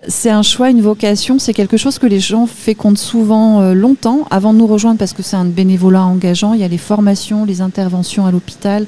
c'est 0.08 0.30
un 0.30 0.42
choix, 0.42 0.68
une 0.68 0.82
vocation, 0.82 1.38
c'est 1.38 1.54
quelque 1.54 1.76
chose 1.76 2.00
que 2.00 2.08
les 2.08 2.18
gens 2.18 2.46
fécondent 2.46 2.98
souvent 2.98 3.60
euh, 3.60 3.72
longtemps 3.72 4.26
avant 4.30 4.52
de 4.52 4.58
nous 4.58 4.66
rejoindre 4.66 4.98
parce 4.98 5.12
que 5.12 5.22
c'est 5.22 5.36
un 5.36 5.44
bénévolat 5.44 6.02
engageant. 6.02 6.54
Il 6.54 6.60
y 6.60 6.64
a 6.64 6.68
les 6.68 6.76
formations, 6.76 7.44
les 7.44 7.60
interventions 7.60 8.26
à 8.26 8.32
l'hôpital, 8.32 8.86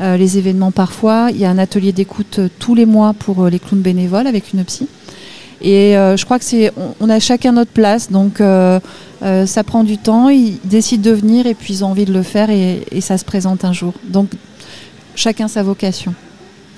les 0.00 0.38
événements 0.38 0.70
parfois. 0.70 1.28
Il 1.30 1.38
y 1.38 1.44
a 1.44 1.50
un 1.50 1.58
atelier 1.58 1.92
d'écoute 1.92 2.38
tous 2.60 2.74
les 2.76 2.86
mois 2.86 3.14
pour 3.14 3.46
les 3.46 3.58
clowns 3.58 3.80
bénévoles 3.80 4.28
avec 4.28 4.52
une 4.52 4.62
psy. 4.64 4.86
Et 5.60 5.94
je 5.94 6.24
crois 6.24 6.38
que 6.38 6.44
c'est, 6.44 6.72
on, 7.00 7.10
a 7.10 7.18
chacun 7.18 7.50
notre 7.50 7.72
place, 7.72 8.08
donc 8.08 8.40
ça 8.40 9.64
prend 9.64 9.82
du 9.82 9.98
temps. 9.98 10.28
Ils 10.28 10.60
décident 10.62 11.02
de 11.02 11.16
venir 11.16 11.48
et 11.48 11.54
puis 11.54 11.74
ils 11.74 11.84
ont 11.84 11.88
envie 11.88 12.04
de 12.04 12.12
le 12.12 12.22
faire 12.22 12.48
et, 12.48 13.00
ça 13.00 13.18
se 13.18 13.24
présente 13.24 13.64
un 13.64 13.72
jour. 13.72 13.92
Chacun 15.18 15.48
sa 15.48 15.62
vocation. 15.62 16.14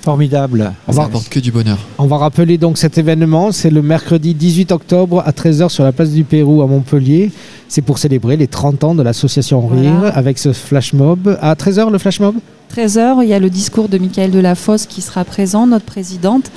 Formidable. 0.01 0.73
On 0.87 0.91
Ça 0.93 0.97
va, 1.01 1.05
apporte 1.05 1.29
que 1.29 1.39
du 1.39 1.51
bonheur. 1.51 1.77
on 1.99 2.07
va 2.07 2.17
rappeler 2.17 2.57
donc 2.57 2.79
cet 2.79 2.97
événement, 2.97 3.51
c'est 3.51 3.69
le 3.69 3.83
mercredi 3.83 4.33
18 4.33 4.71
octobre 4.71 5.21
à 5.23 5.29
13h 5.31 5.69
sur 5.69 5.83
la 5.83 5.91
place 5.91 6.09
du 6.09 6.23
Pérou 6.23 6.63
à 6.63 6.67
Montpellier. 6.67 7.31
C'est 7.67 7.83
pour 7.83 7.99
célébrer 7.99 8.35
les 8.35 8.47
30 8.47 8.83
ans 8.83 8.95
de 8.95 9.03
l'association 9.03 9.59
Voilà. 9.59 9.81
Rire 10.01 10.11
avec 10.15 10.39
ce 10.39 10.53
flash 10.53 10.93
mob. 10.93 11.37
À 11.39 11.53
13h 11.53 11.91
le 11.91 11.99
flash 11.99 12.19
mob? 12.19 12.35
13h, 12.75 13.17
il 13.21 13.29
y 13.29 13.33
a 13.33 13.39
le 13.39 13.51
discours 13.51 13.89
de 13.89 13.99
Michael 13.99 14.31
Delafosse 14.31 14.87
qui 14.87 15.01
sera 15.01 15.23
présent, 15.23 15.67
notre 15.67 15.85
présidente. 15.85 16.49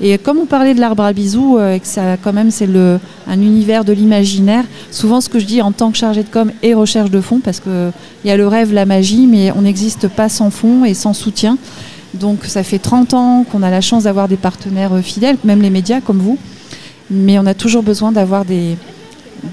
Et 0.00 0.16
comme 0.18 0.38
on 0.38 0.46
parlait 0.46 0.74
de 0.74 0.80
l'arbre 0.80 1.02
à 1.02 1.12
bisous, 1.12 1.58
euh, 1.58 1.78
que 1.78 1.86
ça, 1.86 2.16
quand 2.22 2.32
même, 2.32 2.50
c'est 2.50 2.66
le, 2.66 3.00
un 3.26 3.40
univers 3.40 3.84
de 3.84 3.92
l'imaginaire, 3.92 4.64
souvent 4.90 5.20
ce 5.20 5.28
que 5.28 5.38
je 5.38 5.44
dis 5.44 5.60
en 5.60 5.72
tant 5.72 5.90
que 5.90 5.96
chargé 5.96 6.22
de 6.22 6.28
com 6.28 6.52
et 6.62 6.74
recherche 6.74 7.10
de 7.10 7.20
fonds, 7.20 7.40
parce 7.40 7.58
qu'il 7.60 7.92
y 8.24 8.30
a 8.30 8.36
le 8.36 8.46
rêve, 8.46 8.72
la 8.72 8.86
magie, 8.86 9.26
mais 9.26 9.50
on 9.52 9.62
n'existe 9.62 10.06
pas 10.08 10.28
sans 10.28 10.50
fonds 10.50 10.84
et 10.84 10.94
sans 10.94 11.14
soutien. 11.14 11.58
Donc 12.14 12.44
ça 12.44 12.62
fait 12.62 12.78
30 12.78 13.14
ans 13.14 13.44
qu'on 13.50 13.62
a 13.62 13.70
la 13.70 13.80
chance 13.80 14.04
d'avoir 14.04 14.28
des 14.28 14.36
partenaires 14.36 14.94
euh, 14.94 15.02
fidèles, 15.02 15.36
même 15.44 15.62
les 15.62 15.70
médias 15.70 16.00
comme 16.00 16.18
vous. 16.18 16.38
Mais 17.10 17.38
on 17.38 17.46
a 17.46 17.54
toujours 17.54 17.82
besoin 17.82 18.12
d'avoir 18.12 18.44
des, 18.44 18.76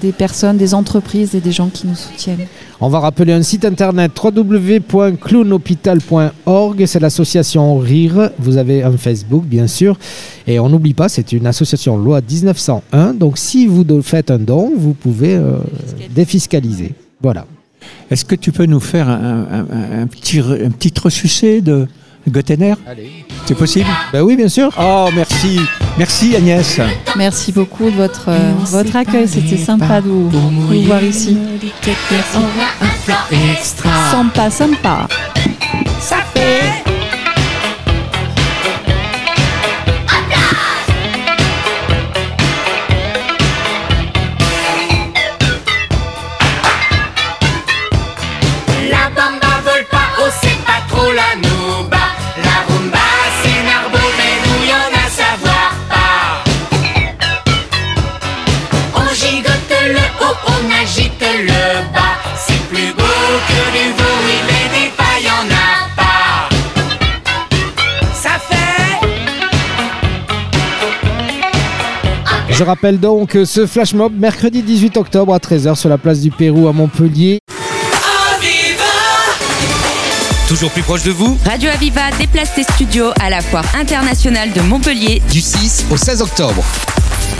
des 0.00 0.12
personnes, 0.12 0.56
des 0.56 0.74
entreprises 0.74 1.34
et 1.34 1.40
des 1.40 1.52
gens 1.52 1.68
qui 1.68 1.86
nous 1.86 1.94
soutiennent. 1.94 2.46
On 2.80 2.88
va 2.88 3.00
rappeler 3.00 3.32
un 3.32 3.42
site 3.42 3.64
internet 3.64 4.12
www.clownhôpital.org. 4.22 6.86
C'est 6.86 7.00
l'association 7.00 7.78
Rire. 7.78 8.30
Vous 8.38 8.56
avez 8.56 8.82
un 8.82 8.96
Facebook, 8.96 9.44
bien 9.44 9.66
sûr. 9.66 9.98
Et 10.46 10.58
on 10.60 10.68
n'oublie 10.68 10.94
pas, 10.94 11.08
c'est 11.08 11.32
une 11.32 11.46
association 11.46 11.96
loi 11.96 12.20
1901. 12.20 13.14
Donc 13.14 13.38
si 13.38 13.66
vous 13.66 13.84
faites 14.02 14.30
un 14.30 14.38
don, 14.38 14.72
vous 14.76 14.94
pouvez 14.94 15.34
euh, 15.36 15.56
défiscaliser. 16.14 16.94
Voilà. 17.22 17.46
Est-ce 18.10 18.24
que 18.24 18.34
tu 18.34 18.52
peux 18.52 18.66
nous 18.66 18.80
faire 18.80 19.08
un, 19.08 19.46
un- 20.02 20.06
petit, 20.06 20.40
un 20.40 20.70
petit 20.70 20.92
ressucé 21.00 21.60
de 21.60 21.86
Gottener 22.28 22.74
C'est 23.46 23.54
possible 23.54 23.86
Ben 24.12 24.22
oui, 24.22 24.36
bien 24.36 24.48
sûr. 24.48 24.70
Oh, 24.78 25.08
merci. 25.14 25.60
Merci 25.98 26.36
Agnès. 26.36 26.80
Merci 27.16 27.52
beaucoup 27.52 27.84
de 27.84 27.96
votre, 27.96 28.28
euh, 28.28 28.52
votre 28.70 28.96
accueil. 28.96 29.26
C'était 29.28 29.56
sympa 29.56 30.00
de 30.00 30.08
vous, 30.08 30.28
de 30.28 30.36
vous 30.36 30.82
voir 30.82 31.02
ici. 31.02 31.36
Sympa, 34.10 34.50
sympa. 34.50 35.08
Ça 36.00 36.16
fait 36.34 36.95
Je 72.58 72.64
rappelle 72.64 72.98
donc 72.98 73.36
ce 73.44 73.66
flash 73.66 73.92
mob 73.92 74.14
mercredi 74.18 74.62
18 74.62 74.96
octobre 74.96 75.34
à 75.34 75.38
13h 75.38 75.74
sur 75.74 75.90
la 75.90 75.98
place 75.98 76.20
du 76.20 76.30
Pérou 76.30 76.68
à 76.68 76.72
Montpellier. 76.72 77.38
Toujours 80.48 80.70
plus 80.70 80.82
proche 80.82 81.02
de 81.02 81.10
vous, 81.10 81.36
Radio 81.44 81.68
Aviva 81.68 82.10
déplace 82.18 82.52
ses 82.54 82.62
studios 82.62 83.10
à 83.20 83.28
la 83.28 83.42
foire 83.42 83.64
internationale 83.78 84.52
de 84.52 84.62
Montpellier 84.62 85.20
du 85.30 85.42
6 85.42 85.84
au 85.90 85.98
16 85.98 86.22
octobre. 86.22 86.64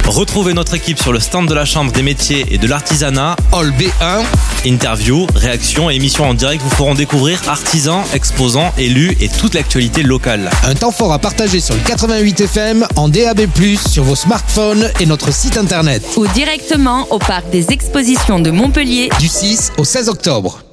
Retrouvez 0.06 0.54
notre 0.54 0.74
équipe 0.74 0.98
sur 1.00 1.12
le 1.12 1.20
stand 1.20 1.48
de 1.48 1.54
la 1.54 1.64
Chambre 1.64 1.90
des 1.92 2.02
métiers 2.02 2.46
et 2.50 2.58
de 2.58 2.66
l'artisanat. 2.66 3.36
Hall 3.52 3.72
B1, 3.72 4.22
Interviews, 4.66 5.26
réactions 5.34 5.90
et 5.90 5.94
émissions 5.94 6.28
en 6.28 6.34
direct 6.34 6.62
vous 6.62 6.70
feront 6.70 6.94
découvrir 6.94 7.40
artisans, 7.48 8.02
exposants, 8.14 8.72
élus 8.78 9.16
et 9.20 9.28
toute 9.28 9.54
l'actualité 9.54 10.02
locale. 10.02 10.50
un 10.64 10.74
temps 10.74 10.92
fort 10.92 11.12
à 11.12 11.18
partager 11.18 11.60
sur 11.60 11.74
le 11.74 11.80
88 11.80 12.40
FM 12.42 12.86
en 12.96 13.08
DAB+, 13.08 13.46
sur 13.90 14.04
vos 14.04 14.16
smartphones 14.16 14.90
et 15.00 15.06
notre 15.06 15.32
site 15.32 15.56
internet. 15.56 16.02
ou 16.16 16.26
directement 16.28 17.06
au 17.10 17.18
parc 17.18 17.50
des 17.50 17.70
expositions 17.72 18.38
de 18.38 18.50
Montpellier 18.50 19.08
Du 19.18 19.28
6 19.28 19.72
au 19.78 19.84
16 19.84 20.08
octobre. 20.08 20.65